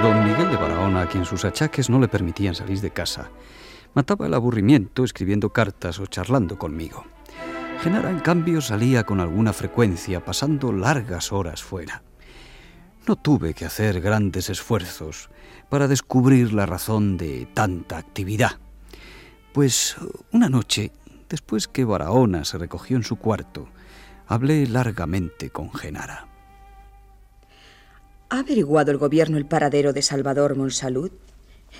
[0.01, 3.31] Don Miguel de Barahona, a quien sus achaques no le permitían salir de casa,
[3.95, 7.03] mataba el aburrimiento escribiendo cartas o charlando conmigo.
[7.81, 12.03] Genara, en cambio, salía con alguna frecuencia, pasando largas horas fuera.
[13.07, 15.29] No tuve que hacer grandes esfuerzos
[15.67, 18.59] para descubrir la razón de tanta actividad.
[19.51, 19.95] Pues
[20.31, 20.91] una noche,
[21.27, 23.67] después que Barahona se recogió en su cuarto,
[24.27, 26.26] hablé largamente con Genara.
[28.29, 31.11] ¿Ha averiguado el gobierno el paradero de Salvador Monsalud?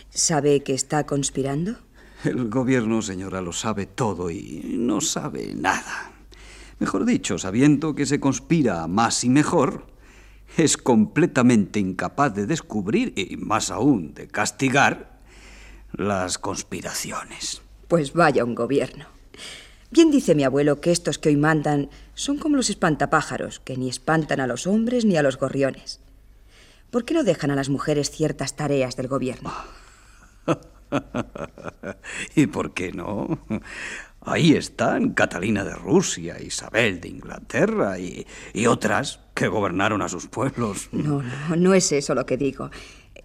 [0.10, 1.76] ¿Sabe que está conspirando?
[2.24, 6.14] El gobierno, señora, lo sabe todo y no sabe nada.
[6.80, 9.88] Mejor dicho, sabiendo que se conspira más y mejor,
[10.56, 15.20] es completamente incapaz de descubrir y más aún de castigar
[15.92, 17.62] las conspiraciones.
[17.90, 19.06] Pues vaya un gobierno.
[19.92, 23.90] Bien dice mi abuelo que estos que hoy mandan son como los espantapájaros, que ni
[23.90, 26.00] espantan a los hombres ni a los gorriones.
[26.92, 29.52] ¿Por qué no dejan a las mujeres ciertas tareas del gobierno?
[32.36, 33.40] ¿Y por qué no?
[34.22, 40.28] Ahí están Catalina de Rusia, Isabel de Inglaterra y, y, otras que gobernaron a sus
[40.28, 40.90] pueblos.
[40.92, 42.70] No, no, no es eso lo que digo.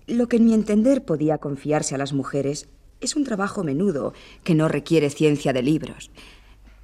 [0.06, 2.68] Lo que en mi entender podía confiarse a las mujeres
[3.00, 4.12] es un trabajo menudo
[4.44, 6.10] que no requiere ciencia de libros.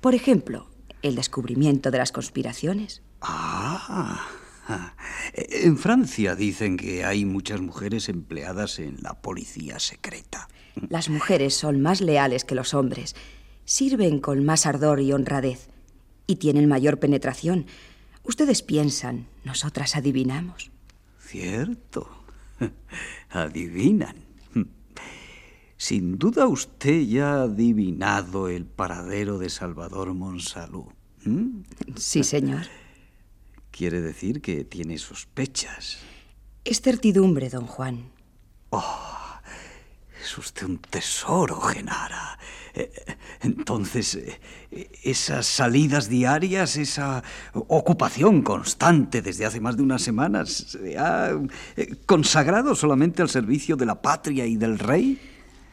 [0.01, 0.67] Por ejemplo,
[1.03, 3.03] el descubrimiento de las conspiraciones.
[3.21, 4.27] Ah.
[5.35, 10.49] En Francia dicen que hay muchas mujeres empleadas en la policía secreta.
[10.89, 13.17] Las mujeres son más leales que los hombres,
[13.65, 15.69] sirven con más ardor y honradez
[16.27, 17.67] y tienen mayor penetración.
[18.23, 20.71] Ustedes piensan, nosotras adivinamos.
[21.19, 22.09] Cierto.
[23.31, 24.17] Adivinan.
[25.77, 30.87] Sin duda usted ya ha adivinado el paradero de Salvador Monsalud.
[31.25, 31.61] ¿Mm?
[31.97, 32.67] Sí, señor.
[33.79, 35.99] Quiere decir que tiene sospechas.
[36.65, 38.11] Es certidumbre, don Juan.
[38.71, 39.39] Oh,
[40.21, 42.41] es usted un tesoro, Genara.
[42.75, 42.91] Eh,
[43.41, 47.23] entonces, eh, esas salidas diarias, esa
[47.55, 51.39] ocupación constante desde hace más de unas semanas, ¿se ha
[51.77, 55.21] eh, consagrado solamente al servicio de la patria y del rey?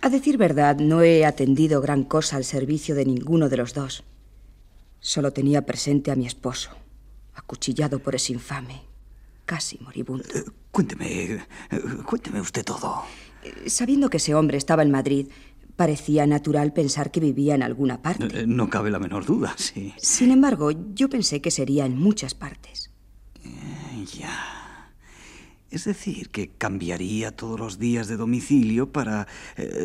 [0.02, 4.04] A decir verdad, no he atendido gran cosa al servicio de ninguno de los dos.
[5.00, 6.85] Solo tenía presente a mi esposo
[7.36, 8.82] acuchillado por ese infame,
[9.46, 10.26] casi moribundo.
[10.34, 11.44] Eh, cuénteme, eh,
[12.06, 13.04] cuénteme usted todo.
[13.44, 15.28] Eh, sabiendo que ese hombre estaba en Madrid,
[15.76, 18.48] parecía natural pensar que vivía en alguna parte.
[18.48, 19.94] no cabe la menor duda, sí.
[19.98, 22.92] Sin embargo, yo pensé que sería en muchas partes.
[24.20, 24.52] ya.
[25.70, 29.28] Es decir, que cambiaría todos los días de domicilio para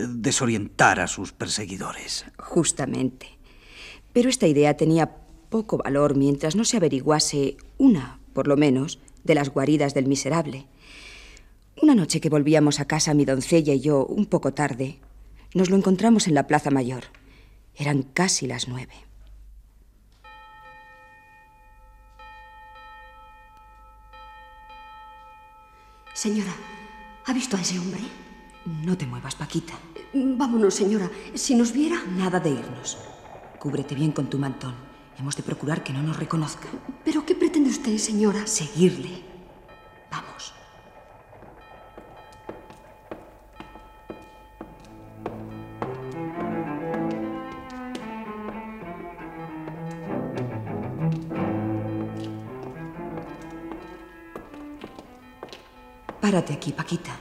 [0.08, 2.26] desorientar a sus perseguidores.
[2.38, 3.40] Justamente.
[4.12, 5.19] Pero esta idea tenía
[5.50, 10.66] poco valor mientras no se averiguase una, por lo menos, de las guaridas del miserable.
[11.82, 14.98] Una noche que volvíamos a casa mi doncella y yo un poco tarde,
[15.52, 17.06] Nos lo encontramos en la Plaza Mayor.
[17.74, 18.92] Eran casi las nueve.
[26.14, 26.54] Señora,
[27.26, 27.98] ¿ha visto a ese hombre?
[28.84, 29.72] No te muevas, Paquita.
[30.14, 31.10] Vámonos, señora.
[31.34, 31.96] Si nos viera...
[32.16, 32.98] Nada de irnos.
[33.58, 34.89] Cúbrete bien con tu mantón.
[35.20, 36.66] Hemos de procurar que no nos reconozca.
[37.04, 38.46] ¿Pero qué pretende usted, señora?
[38.46, 39.22] Seguirle.
[40.10, 40.54] Vamos.
[56.22, 57.14] Párate aquí, Paquita.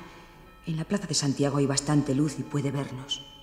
[0.66, 3.39] En la plaza de Santiago hay bastante luz y puede vernos.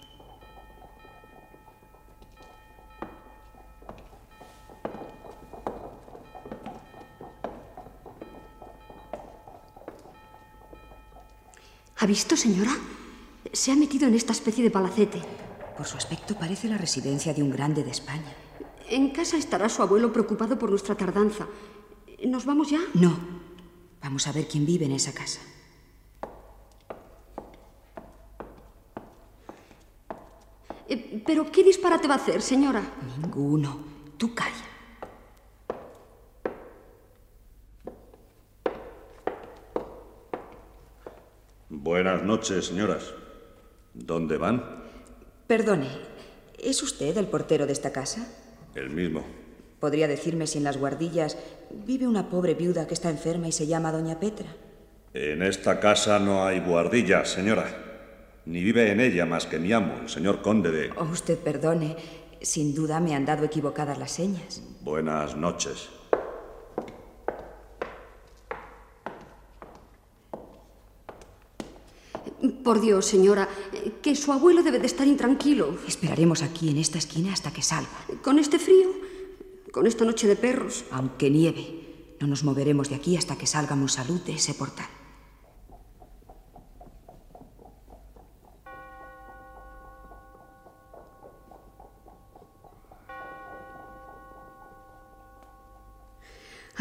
[12.07, 12.71] ¿Ha visto, señora?
[13.53, 15.21] Se ha metido en esta especie de palacete.
[15.77, 18.33] Por su aspecto parece la residencia de un grande de España.
[18.89, 21.49] En casa estará su abuelo preocupado por nuestra tardanza.
[22.25, 22.79] ¿Nos vamos ya?
[22.95, 23.19] No.
[24.01, 25.41] Vamos a ver quién vive en esa casa.
[30.89, 32.83] Eh, ¿Pero qué disparate va a hacer, señora?
[33.21, 33.81] Ninguno.
[34.17, 34.66] Tú calla.
[41.97, 43.15] Buenas noches, señoras.
[43.95, 44.63] ¿Dónde van?
[45.47, 45.89] Perdone,
[46.59, 48.29] ¿es usted el portero de esta casa?
[48.75, 49.25] El mismo.
[49.81, 51.39] ¿Podría decirme si en las guardillas
[51.87, 54.45] vive una pobre viuda que está enferma y se llama Doña Petra?
[55.15, 57.65] En esta casa no hay guardillas, señora.
[58.45, 60.91] Ni vive en ella más que mi amo, el señor conde de...
[60.99, 61.97] Oh, usted perdone.
[62.43, 64.63] Sin duda me han dado equivocadas las señas.
[64.83, 65.89] Buenas noches.
[72.67, 73.49] Por Dios, señora,
[74.03, 75.79] que su abuelo debe de estar intranquilo.
[75.87, 77.95] Esperaremos aquí en esta esquina hasta que salga.
[78.25, 78.91] ¿Con este frío?
[79.71, 80.85] ¿Con esta noche de perros?
[80.91, 84.89] Aunque nieve, no nos moveremos de aquí hasta que salga Monsalud de ese portal.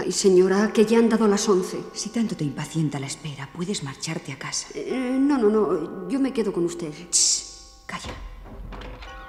[0.05, 1.83] Ay, señora, que ya han dado las once.
[1.93, 4.67] Si tanto te impacienta la espera, puedes marcharte a casa.
[4.75, 6.07] Eh, no, no, no.
[6.07, 6.93] Yo me quedo con usted.
[7.11, 8.13] Shh, calla.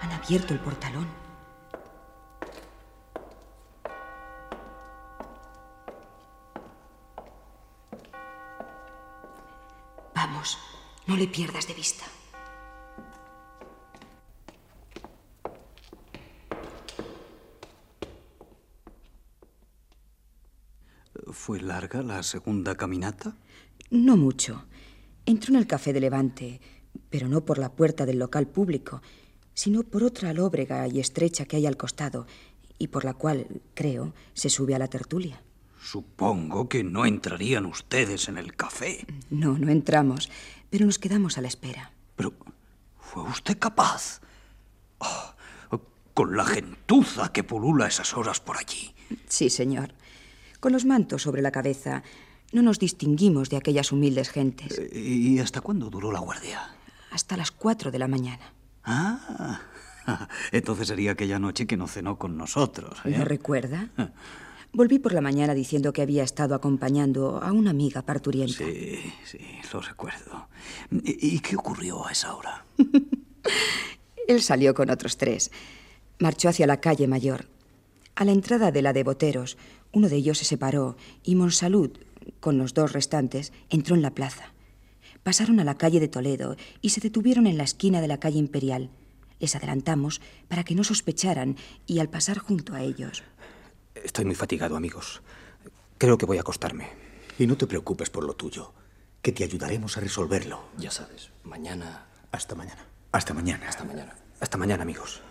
[0.03, 1.09] Han abierto el portalón.
[10.14, 10.59] Vamos,
[11.07, 12.05] no le pierdas de vista.
[21.31, 23.35] ¿Fue larga la segunda caminata?
[23.91, 24.64] No mucho.
[25.24, 26.61] Entró en el café de Levante,
[27.11, 29.03] pero no por la puerta del local público,
[29.55, 32.27] sino por otra lóbrega y estrecha que hay al costado,
[32.79, 35.43] y por la cual, creo, se sube a la tertulia.
[35.81, 39.07] Supongo que no entrarían ustedes en el café.
[39.31, 40.31] No, no entramos,
[40.70, 41.93] pero nos quedamos a la espera.
[42.16, 42.35] Pero,
[42.99, 44.20] ¿fue usted capaz?
[44.99, 45.35] Oh,
[46.14, 48.95] con la gentuza que pulula esas horas por allí.
[49.29, 49.93] Sí, señor.
[50.61, 52.03] Con los mantos sobre la cabeza,
[52.53, 54.81] no nos distinguimos de aquellas humildes gentes.
[54.93, 56.75] ¿Y hasta cuándo duró la guardia?
[57.11, 58.53] Hasta las cuatro de la mañana.
[58.85, 59.61] Ah,
[60.53, 62.99] entonces sería aquella noche que no cenó con nosotros.
[63.05, 63.17] ¿eh?
[63.19, 63.91] ¿Lo recuerda?
[64.73, 68.65] Volví por la mañana diciendo que había estado acompañando a una amiga parturienta.
[68.65, 69.39] Sí, sí,
[69.73, 70.49] lo recuerdo.
[70.91, 72.65] ¿Y, y qué ocurrió a esa hora?
[74.29, 75.51] Él salió con otros tres.
[76.19, 77.47] Marchó hacia la calle mayor.
[78.15, 79.57] A la entrada de la de Boteros,
[79.97, 81.90] uno de ellos se separó y Monsalud,
[82.40, 84.53] con los dos restantes, entró en la plaza.
[85.22, 88.38] Pasaron a la calle de Toledo y se detuvieron en la esquina de la calle
[88.38, 88.90] Imperial.
[89.40, 93.22] Les adelantamos para que no sospecharan y al pasar junto a ellos.
[93.94, 95.22] Estoy muy fatigado, amigos.
[95.97, 96.90] Creo que voy a acostarme.
[97.38, 98.74] Y no te preocupes por lo tuyo,
[99.22, 100.61] que te ayudaremos a resolverlo.
[100.76, 102.05] Ya sabes, mañana...
[102.32, 102.84] Hasta mañana.
[103.12, 103.66] Hasta mañana.
[103.66, 104.14] Hasta mañana.
[104.40, 105.22] Hasta mañana, amigos.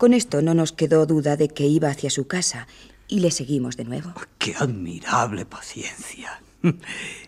[0.00, 2.66] Con esto no nos quedó duda de que iba hacia su casa
[3.06, 4.14] y le seguimos de nuevo.
[4.38, 6.42] ¡Qué admirable paciencia!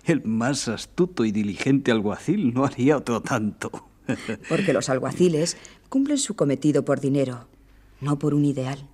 [0.07, 3.91] El más astuto y diligente alguacil no haría otro tanto.
[4.49, 5.59] Porque los alguaciles
[5.91, 7.47] cumplen su cometido por dinero,
[8.01, 8.89] no por un ideal.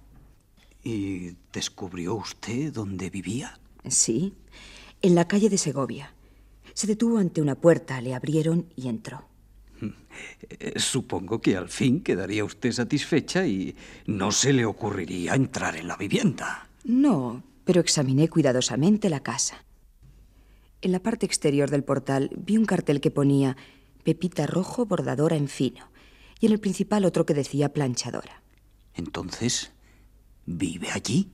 [0.83, 3.61] ¿Y descubrió usted dónde vivía?
[3.89, 4.35] Sí,
[5.03, 6.14] en la calle de Segovia.
[6.74, 9.29] Se detuvo ante una puerta, le abrieron y entró.
[10.76, 13.76] Supongo que al fin quedaría usted satisfecha y
[14.07, 16.68] no se le ocurriría entrar en la vivienda.
[16.85, 19.64] No, pero examiné cuidadosamente la casa.
[20.81, 23.57] En la parte exterior del portal vi un cartel que ponía
[24.05, 25.91] Pepita rojo, bordadora en fino.
[26.41, 28.43] Y en el principal otro que decía planchadora.
[28.95, 29.72] Entonces,
[30.47, 31.31] ¿vive allí?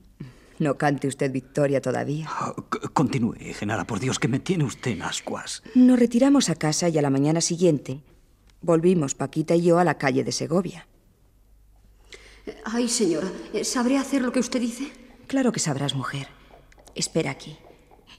[0.59, 2.29] No cante usted victoria todavía.
[2.41, 2.55] Oh,
[2.93, 5.63] continúe, Genara, por Dios, que me tiene usted en ascuas.
[5.75, 8.03] Nos retiramos a casa y a la mañana siguiente
[8.65, 10.87] volvimos, Paquita y yo, a la calle de Segovia.
[12.65, 13.31] Ay, señora,
[13.63, 14.93] ¿sabré hacer lo que usted dice?
[15.27, 16.29] Claro que sabrás, mujer.
[16.95, 17.57] Espera aquí.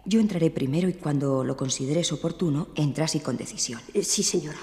[0.06, 3.82] Yo entraré primero y cuando lo consideres oportuno, entras y con decisión.
[3.93, 4.60] Eh, sí, señora.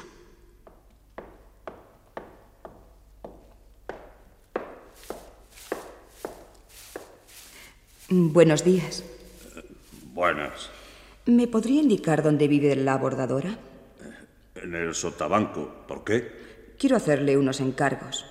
[8.09, 9.05] Buenos días.
[10.13, 10.69] buenas.
[11.25, 13.59] ¿Me podría indicar dónde vive la bordadora?
[14.55, 15.85] En el sotabanco.
[15.89, 16.75] ¿Por qué?
[16.79, 18.25] Quiero hacerle unos encargos.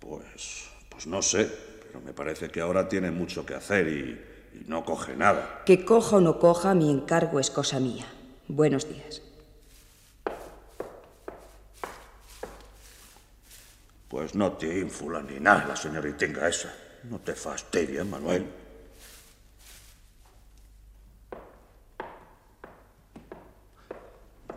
[0.00, 1.50] Pues, pues no sé,
[1.86, 5.62] pero me parece que ahora tiene mucho que hacer y, y no coge nada.
[5.64, 8.06] Que coja o no coja, mi encargo es cosa mía.
[8.48, 9.22] Buenos días.
[14.08, 16.72] Pues no te infula ni nada la señoritinga esa.
[17.04, 18.63] No te fastidia, Manuel.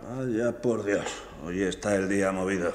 [0.09, 1.03] Vaya por Dios,
[1.45, 2.71] hoy está el día movido.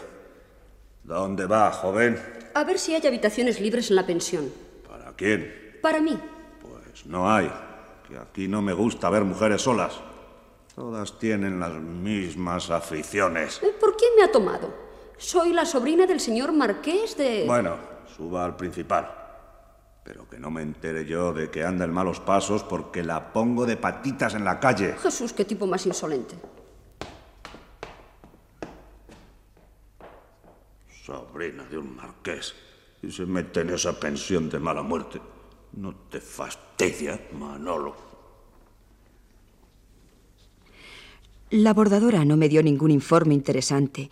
[1.03, 2.21] ¿Dónde va, joven?
[2.53, 4.53] A ver si hay habitaciones libres en la pensión.
[4.87, 5.79] ¿Para quién?
[5.81, 6.19] Para mí.
[6.61, 7.51] Pues no hay.
[8.07, 9.95] Que aquí no me gusta ver mujeres solas.
[10.75, 13.61] Todas tienen las mismas aficiones.
[13.63, 14.75] Eh, ¿Por qué me ha tomado?
[15.17, 17.45] Soy la sobrina del señor marqués de...
[17.47, 17.77] Bueno,
[18.15, 19.11] suba al principal.
[20.05, 23.65] Pero que no me entere yo de que anda en malos pasos porque la pongo
[23.65, 24.97] de patitas en la calle.
[25.03, 26.37] Jesús, qué tipo más insolente.
[31.05, 32.55] Sobrina de un marqués.
[33.03, 35.21] Y se mete en esa pensión de mala muerte.
[35.73, 37.97] ¿No te fastidia, Manolo?
[41.51, 44.11] La bordadora no me dio ningún informe interesante,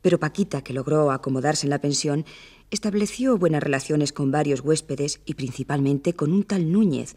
[0.00, 2.24] pero Paquita, que logró acomodarse en la pensión,
[2.70, 7.16] estableció buenas relaciones con varios huéspedes y principalmente con un tal Núñez,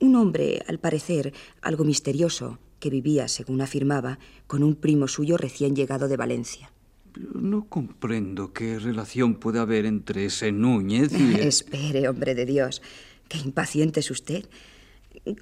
[0.00, 1.32] un hombre, al parecer,
[1.62, 6.70] algo misterioso, que vivía, según afirmaba, con un primo suyo recién llegado de Valencia.
[7.16, 11.34] No comprendo qué relación puede haber entre ese Núñez y...
[11.40, 12.82] Espere, hombre de Dios.
[13.28, 14.46] Qué impaciente es usted.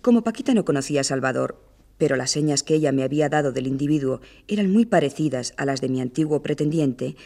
[0.03, 1.59] Como Paquita no conocía a Salvador,
[1.99, 5.81] pero las señas que ella me había dado del individuo eran muy parecidas a las
[5.81, 7.17] de mi antiguo pretendiente,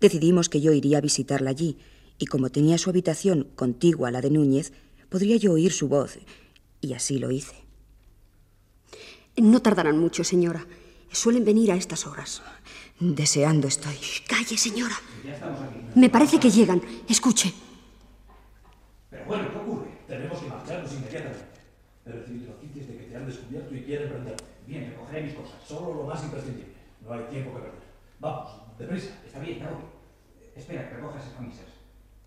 [0.00, 1.78] decidimos que yo iría a visitarla allí,
[2.18, 4.72] y como tenía su habitación contigua a la de Núñez,
[5.08, 6.18] podría yo oír su voz,
[6.80, 7.54] y así lo hice.
[9.36, 10.66] No tardarán mucho, señora.
[11.10, 12.42] Suelen venir a estas horas.
[13.00, 13.98] Deseando estoy.
[14.28, 14.94] Calle, señora.
[15.94, 16.80] Me parece que llegan.
[17.08, 17.52] Escuche.
[19.10, 19.88] Pero bueno, ¿qué ocurre?
[20.06, 21.44] Tenemos que marcharnos inmediatamente.
[22.06, 24.36] He recibido noticias de que te han descubierto y quieren prender.
[24.66, 25.56] Bien, recogeré mis cosas.
[25.66, 26.74] Solo lo más imprescindible.
[27.04, 27.82] No hay tiempo que perder.
[28.20, 29.18] Vamos, deprisa.
[29.26, 29.78] Está bien, claro.
[30.54, 31.66] Espera, que recojas esas camisas.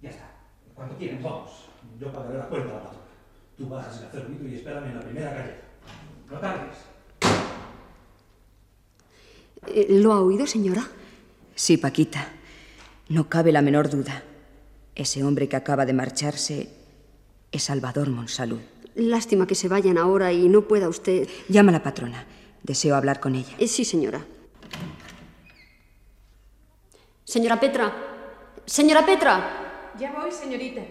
[0.01, 0.32] Ya está.
[0.76, 1.51] Cuando quieras, vamos.
[1.99, 3.05] Yo pagaré la cuenta a la patrona.
[3.57, 5.55] Tú bajas sin hacer ruido y espérame en la primera calle.
[6.30, 6.78] No tardes.
[9.65, 10.88] Eh, ¿Lo ha oído, señora?
[11.55, 12.30] Sí, Paquita.
[13.09, 14.23] No cabe la menor duda.
[14.95, 16.69] Ese hombre que acaba de marcharse
[17.51, 18.59] es Salvador Monsalud.
[18.95, 21.28] Lástima que se vayan ahora y no pueda usted.
[21.47, 22.25] Llama a la patrona.
[22.63, 23.55] Deseo hablar con ella.
[23.59, 24.25] Eh, sí, señora.
[27.23, 27.93] Señora Petra.
[28.65, 29.93] Señora Petra.
[29.99, 30.82] Ya voy, señorita.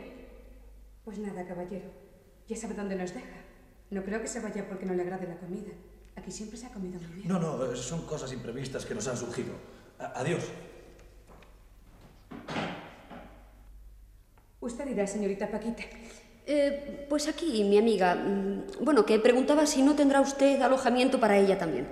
[1.04, 1.90] Pues nada, caballero.
[2.48, 3.42] Ya sabe dónde nos deja.
[3.90, 5.72] No creo que se vaya porque no le agrade la comida.
[6.16, 7.28] Aquí siempre se ha comido muy bien.
[7.28, 9.52] No, no, son cosas imprevistas que nos han surgido.
[9.98, 10.42] A adiós.
[14.60, 15.82] Usted dirá, señorita Paquita.
[16.46, 18.14] Eh, pues aquí, mi amiga.
[18.14, 21.86] mm, Bueno, que preguntaba si no tendrá usted alojamiento para ella también.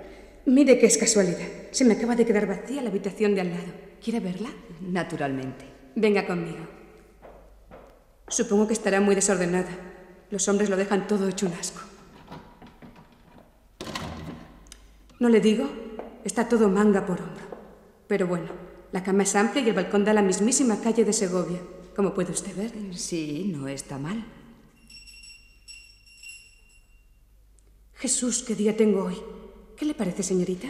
[0.45, 1.47] Mire qué es casualidad.
[1.71, 3.71] Se me acaba de quedar vacía la habitación de al lado.
[4.03, 4.49] ¿Quiere verla?
[4.81, 5.65] Naturalmente.
[5.95, 6.67] Venga conmigo.
[8.27, 9.69] Supongo que estará muy desordenada.
[10.31, 11.79] Los hombres lo dejan todo hecho un asco.
[15.19, 15.67] No le digo,
[16.23, 17.45] está todo manga por hombro.
[18.07, 18.49] Pero bueno,
[18.91, 21.59] la cama es amplia y el balcón da a la mismísima calle de Segovia,
[21.95, 22.71] como puede usted ver.
[22.95, 24.25] Sí, no está mal.
[27.95, 29.17] Jesús, qué día tengo hoy.
[29.77, 30.67] ¿Qué le parece, señorita?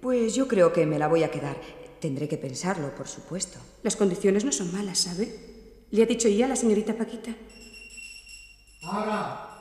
[0.00, 1.60] Pues yo creo que me la voy a quedar.
[2.00, 3.58] Tendré que pensarlo, por supuesto.
[3.82, 5.86] Las condiciones no son malas, ¿sabe?
[5.90, 7.34] ¿Le ha dicho ya la señorita Paquita?
[8.82, 9.55] Hagan,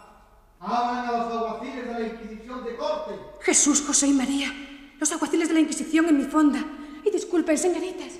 [0.65, 3.13] hagan a los alguaciles de la Inquisición de corte.
[3.41, 4.51] Jesús, José y María,
[4.99, 6.63] los alguaciles de la Inquisición en mi fonda.
[7.03, 8.13] Y disculpen, señoritas.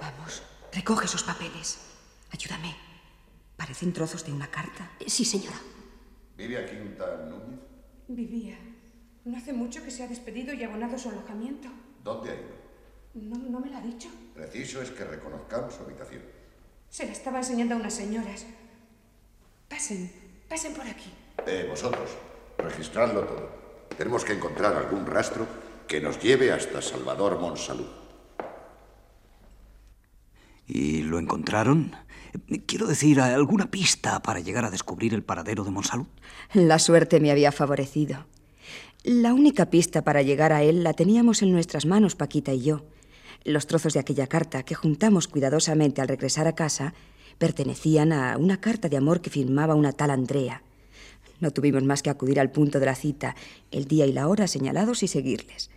[0.00, 1.78] Vamos, recoge esos papeles.
[2.32, 2.76] Ayúdame.
[3.56, 4.90] Parecen trozos de una carta.
[5.06, 5.56] Sí, señora.
[6.36, 7.60] ¿Vive aquí un tal Núñez?
[8.08, 8.58] Vivía.
[9.24, 11.68] No hace mucho que se ha despedido y abonado su alojamiento.
[12.02, 12.60] ¿Dónde ha ido?
[13.14, 14.08] No, no me lo ha dicho.
[14.34, 16.22] Preciso es que reconozcamos su habitación.
[16.88, 18.46] Se la estaba enseñando a unas señoras.
[19.68, 20.10] Pasen,
[20.48, 21.10] pasen por aquí.
[21.46, 22.10] Eh, vosotros,
[22.58, 23.48] registradlo todo.
[23.96, 25.46] Tenemos que encontrar algún rastro
[25.86, 27.88] que nos lleve hasta Salvador Monsalud.
[30.66, 31.96] ¿Y lo encontraron?
[32.66, 36.06] Quiero decir, ¿alguna pista para llegar a descubrir el paradero de Monsalud?
[36.52, 38.26] La suerte me había favorecido.
[39.02, 42.84] La única pista para llegar a él la teníamos en nuestras manos, Paquita y yo.
[43.44, 46.94] Los trozos de aquella carta que juntamos cuidadosamente al regresar a casa
[47.38, 50.62] pertenecían a una carta de amor que firmaba una tal Andrea.
[51.40, 53.34] No tuvimos más que acudir al punto de la cita,
[53.70, 55.70] el día y la hora señalados y seguirles.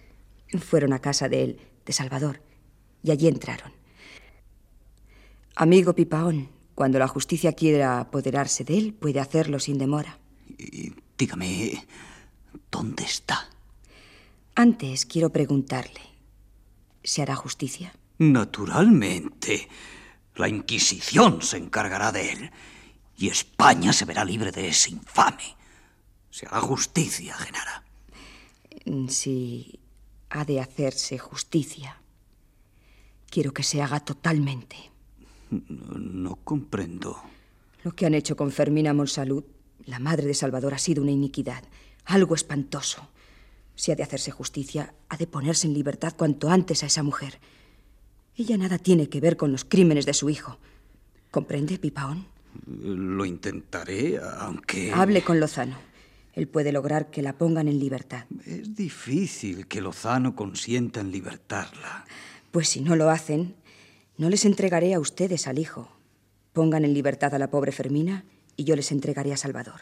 [0.59, 2.41] Fueron a casa de él, de Salvador,
[3.01, 3.72] y allí entraron.
[5.55, 10.20] Amigo Pipaón, cuando la justicia quiera apoderarse de él, puede hacerlo sin demora.
[10.57, 11.86] Y dígame,
[12.70, 13.49] ¿dónde está?
[14.55, 16.01] Antes quiero preguntarle,
[17.03, 17.93] ¿se hará justicia?
[18.18, 19.68] Naturalmente.
[20.36, 22.51] La Inquisición se encargará de él
[23.18, 25.55] y España se verá libre de ese infame.
[26.30, 27.84] Se hará justicia, Genara.
[29.07, 29.80] Si
[30.30, 32.01] ha de hacerse justicia,
[33.30, 34.76] quiero que se haga totalmente.
[35.49, 37.22] No, no comprendo.
[37.84, 39.43] Lo que han hecho con Fermina Monsalud,
[39.86, 41.64] la madre de Salvador, ha sido una iniquidad,
[42.05, 43.09] algo espantoso.
[43.76, 47.39] Si ha de hacerse justicia, ha de ponerse en libertad cuanto antes a esa mujer.
[48.36, 50.57] Ella nada tiene que ver con los crímenes de su hijo.
[51.30, 52.32] ¿Comprende, Pipaón?
[52.68, 54.91] Lo intentaré, aunque...
[54.93, 55.78] Hable con Lozano.
[56.34, 58.26] Él puede lograr que la pongan en libertad.
[58.45, 62.06] Es difícil que Lozano consienta en libertarla.
[62.51, 63.56] Pues si no lo hacen,
[64.18, 65.91] no les entregaré a ustedes al hijo.
[66.54, 68.26] Pongan en libertad a la pobre Fermina
[68.56, 69.82] y yo les entregaré a Salvador.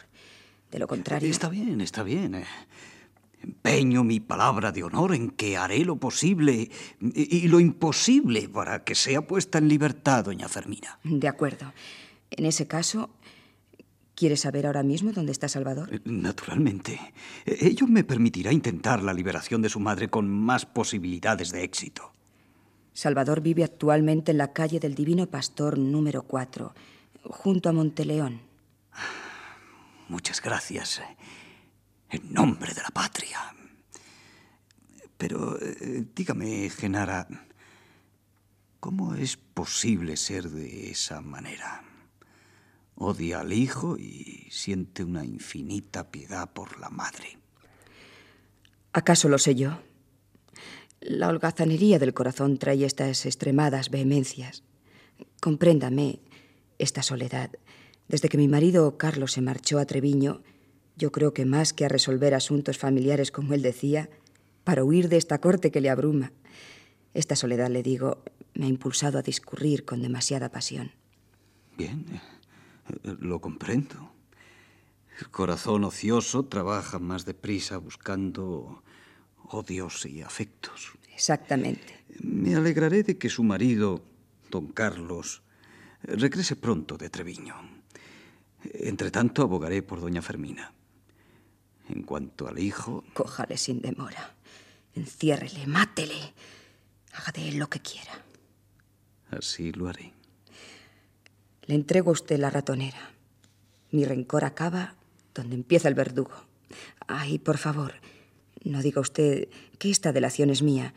[0.70, 1.30] De lo contrario...
[1.30, 2.34] Está bien, está bien.
[2.34, 2.44] eh.
[3.42, 6.70] Empeño mi palabra de honor en que haré lo posible
[7.00, 10.98] y y lo imposible para que sea puesta en libertad, doña Fermina.
[11.02, 11.72] De acuerdo.
[12.36, 13.10] En ese caso,
[14.14, 16.00] ¿quiere saber ahora mismo dónde está Salvador?
[16.04, 16.98] Naturalmente.
[17.44, 22.12] Ello me permitirá intentar la liberación de su madre con más posibilidades de éxito.
[22.94, 26.74] Salvador vive actualmente en la calle del Divino Pastor número 4,
[27.24, 28.40] junto a Monteleón.
[30.08, 31.02] Muchas gracias.
[32.10, 33.38] En nombre de la patria.
[35.16, 37.26] Pero eh, dígame, Genara,
[38.80, 41.91] ¿cómo es posible ser de esa manera?
[42.94, 47.38] Odia al hijo y siente una infinita piedad por la madre.
[48.92, 49.78] ¿Acaso lo sé yo?
[51.00, 54.62] La holgazanería del corazón trae estas extremadas vehemencias.
[55.40, 56.20] Compréndame
[56.78, 57.50] esta soledad.
[58.08, 60.42] Desde que mi marido Carlos se marchó a Treviño,
[60.96, 64.10] yo creo que más que a resolver asuntos familiares, como él decía,
[64.64, 66.32] para huir de esta corte que le abruma.
[67.14, 68.22] Esta soledad, le digo,
[68.54, 70.92] me ha impulsado a discurrir con demasiada pasión.
[71.76, 72.04] Bien,
[73.02, 74.12] lo comprendo.
[75.20, 78.82] El corazón ocioso trabaja más deprisa buscando
[79.44, 80.92] odios y afectos.
[81.14, 82.04] Exactamente.
[82.22, 84.02] Me alegraré de que su marido,
[84.50, 85.42] don Carlos,
[86.02, 87.54] regrese pronto de Treviño.
[88.64, 90.72] Entre tanto, abogaré por doña Fermina.
[91.88, 94.34] En cuanto al hijo, Cójale sin demora.
[94.94, 96.32] Enciérrele, mátele.
[97.12, 98.12] Haga de él lo que quiera.
[99.30, 100.12] así lo haré.
[101.66, 103.12] Le entrego a usted la ratonera.
[103.90, 104.94] Mi rencor acaba
[105.34, 106.34] donde empieza el verdugo.
[107.06, 107.94] Ay, por favor,
[108.64, 109.48] no diga usted
[109.78, 110.94] que esta delación es mía.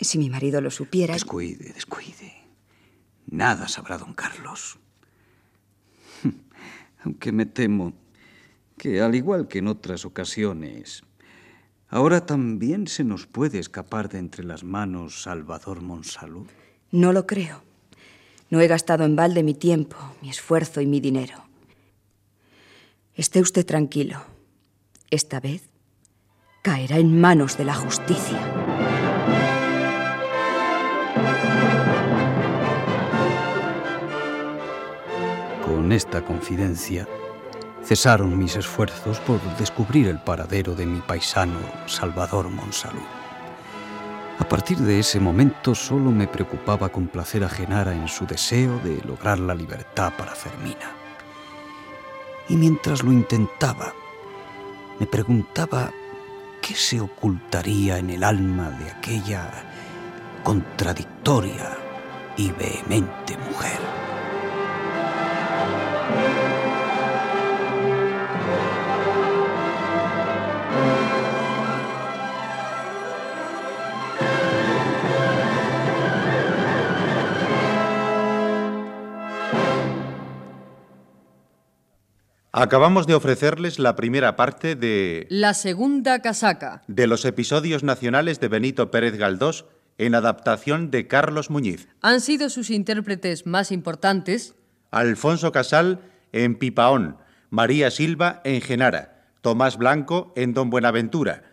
[0.00, 1.14] Si mi marido lo supiera...
[1.14, 2.34] Descuide, descuide.
[3.26, 4.78] Nada sabrá don Carlos.
[7.04, 7.92] Aunque me temo
[8.76, 11.02] que, al igual que en otras ocasiones,
[11.88, 16.46] ahora también se nos puede escapar de entre las manos Salvador Monsalud.
[16.90, 17.67] No lo creo.
[18.50, 21.44] No he gastado en balde mi tiempo, mi esfuerzo y mi dinero.
[23.14, 24.20] Esté usted tranquilo.
[25.10, 25.68] Esta vez
[26.62, 28.38] caerá en manos de la justicia.
[35.64, 37.08] Con esta confidencia
[37.84, 43.17] cesaron mis esfuerzos por descubrir el paradero de mi paisano Salvador Monsalud.
[44.38, 49.02] A partir de ese momento solo me preocupaba complacer a Genara en su deseo de
[49.04, 50.92] lograr la libertad para Fermina.
[52.48, 53.92] Y mientras lo intentaba,
[54.98, 55.90] me preguntaba
[56.62, 59.50] qué se ocultaría en el alma de aquella
[60.44, 61.76] contradictoria
[62.36, 63.78] y vehemente mujer.
[82.60, 85.28] Acabamos de ofrecerles la primera parte de...
[85.30, 86.82] La segunda casaca.
[86.88, 91.86] De los episodios nacionales de Benito Pérez Galdós en adaptación de Carlos Muñiz.
[92.00, 94.56] Han sido sus intérpretes más importantes
[94.90, 96.00] Alfonso Casal
[96.32, 101.44] en Pipaón, María Silva en Genara, Tomás Blanco en Don Buenaventura,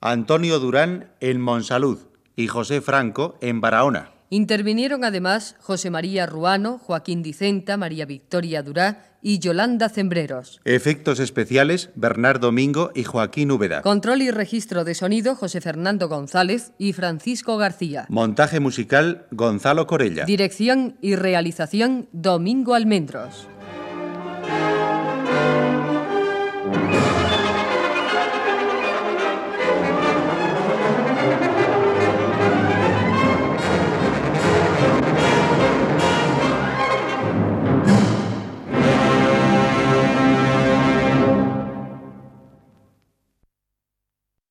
[0.00, 1.98] Antonio Durán en Monsalud
[2.34, 4.15] y José Franco en Barahona.
[4.30, 10.60] Intervinieron además José María Ruano, Joaquín Dicenta, María Victoria Durá y Yolanda Cembreros.
[10.64, 13.82] Efectos especiales Bernardo Domingo y Joaquín Úbeda.
[13.82, 18.06] Control y registro de sonido José Fernando González y Francisco García.
[18.08, 20.24] Montaje musical Gonzalo Corella.
[20.24, 23.48] Dirección y realización Domingo Almendros.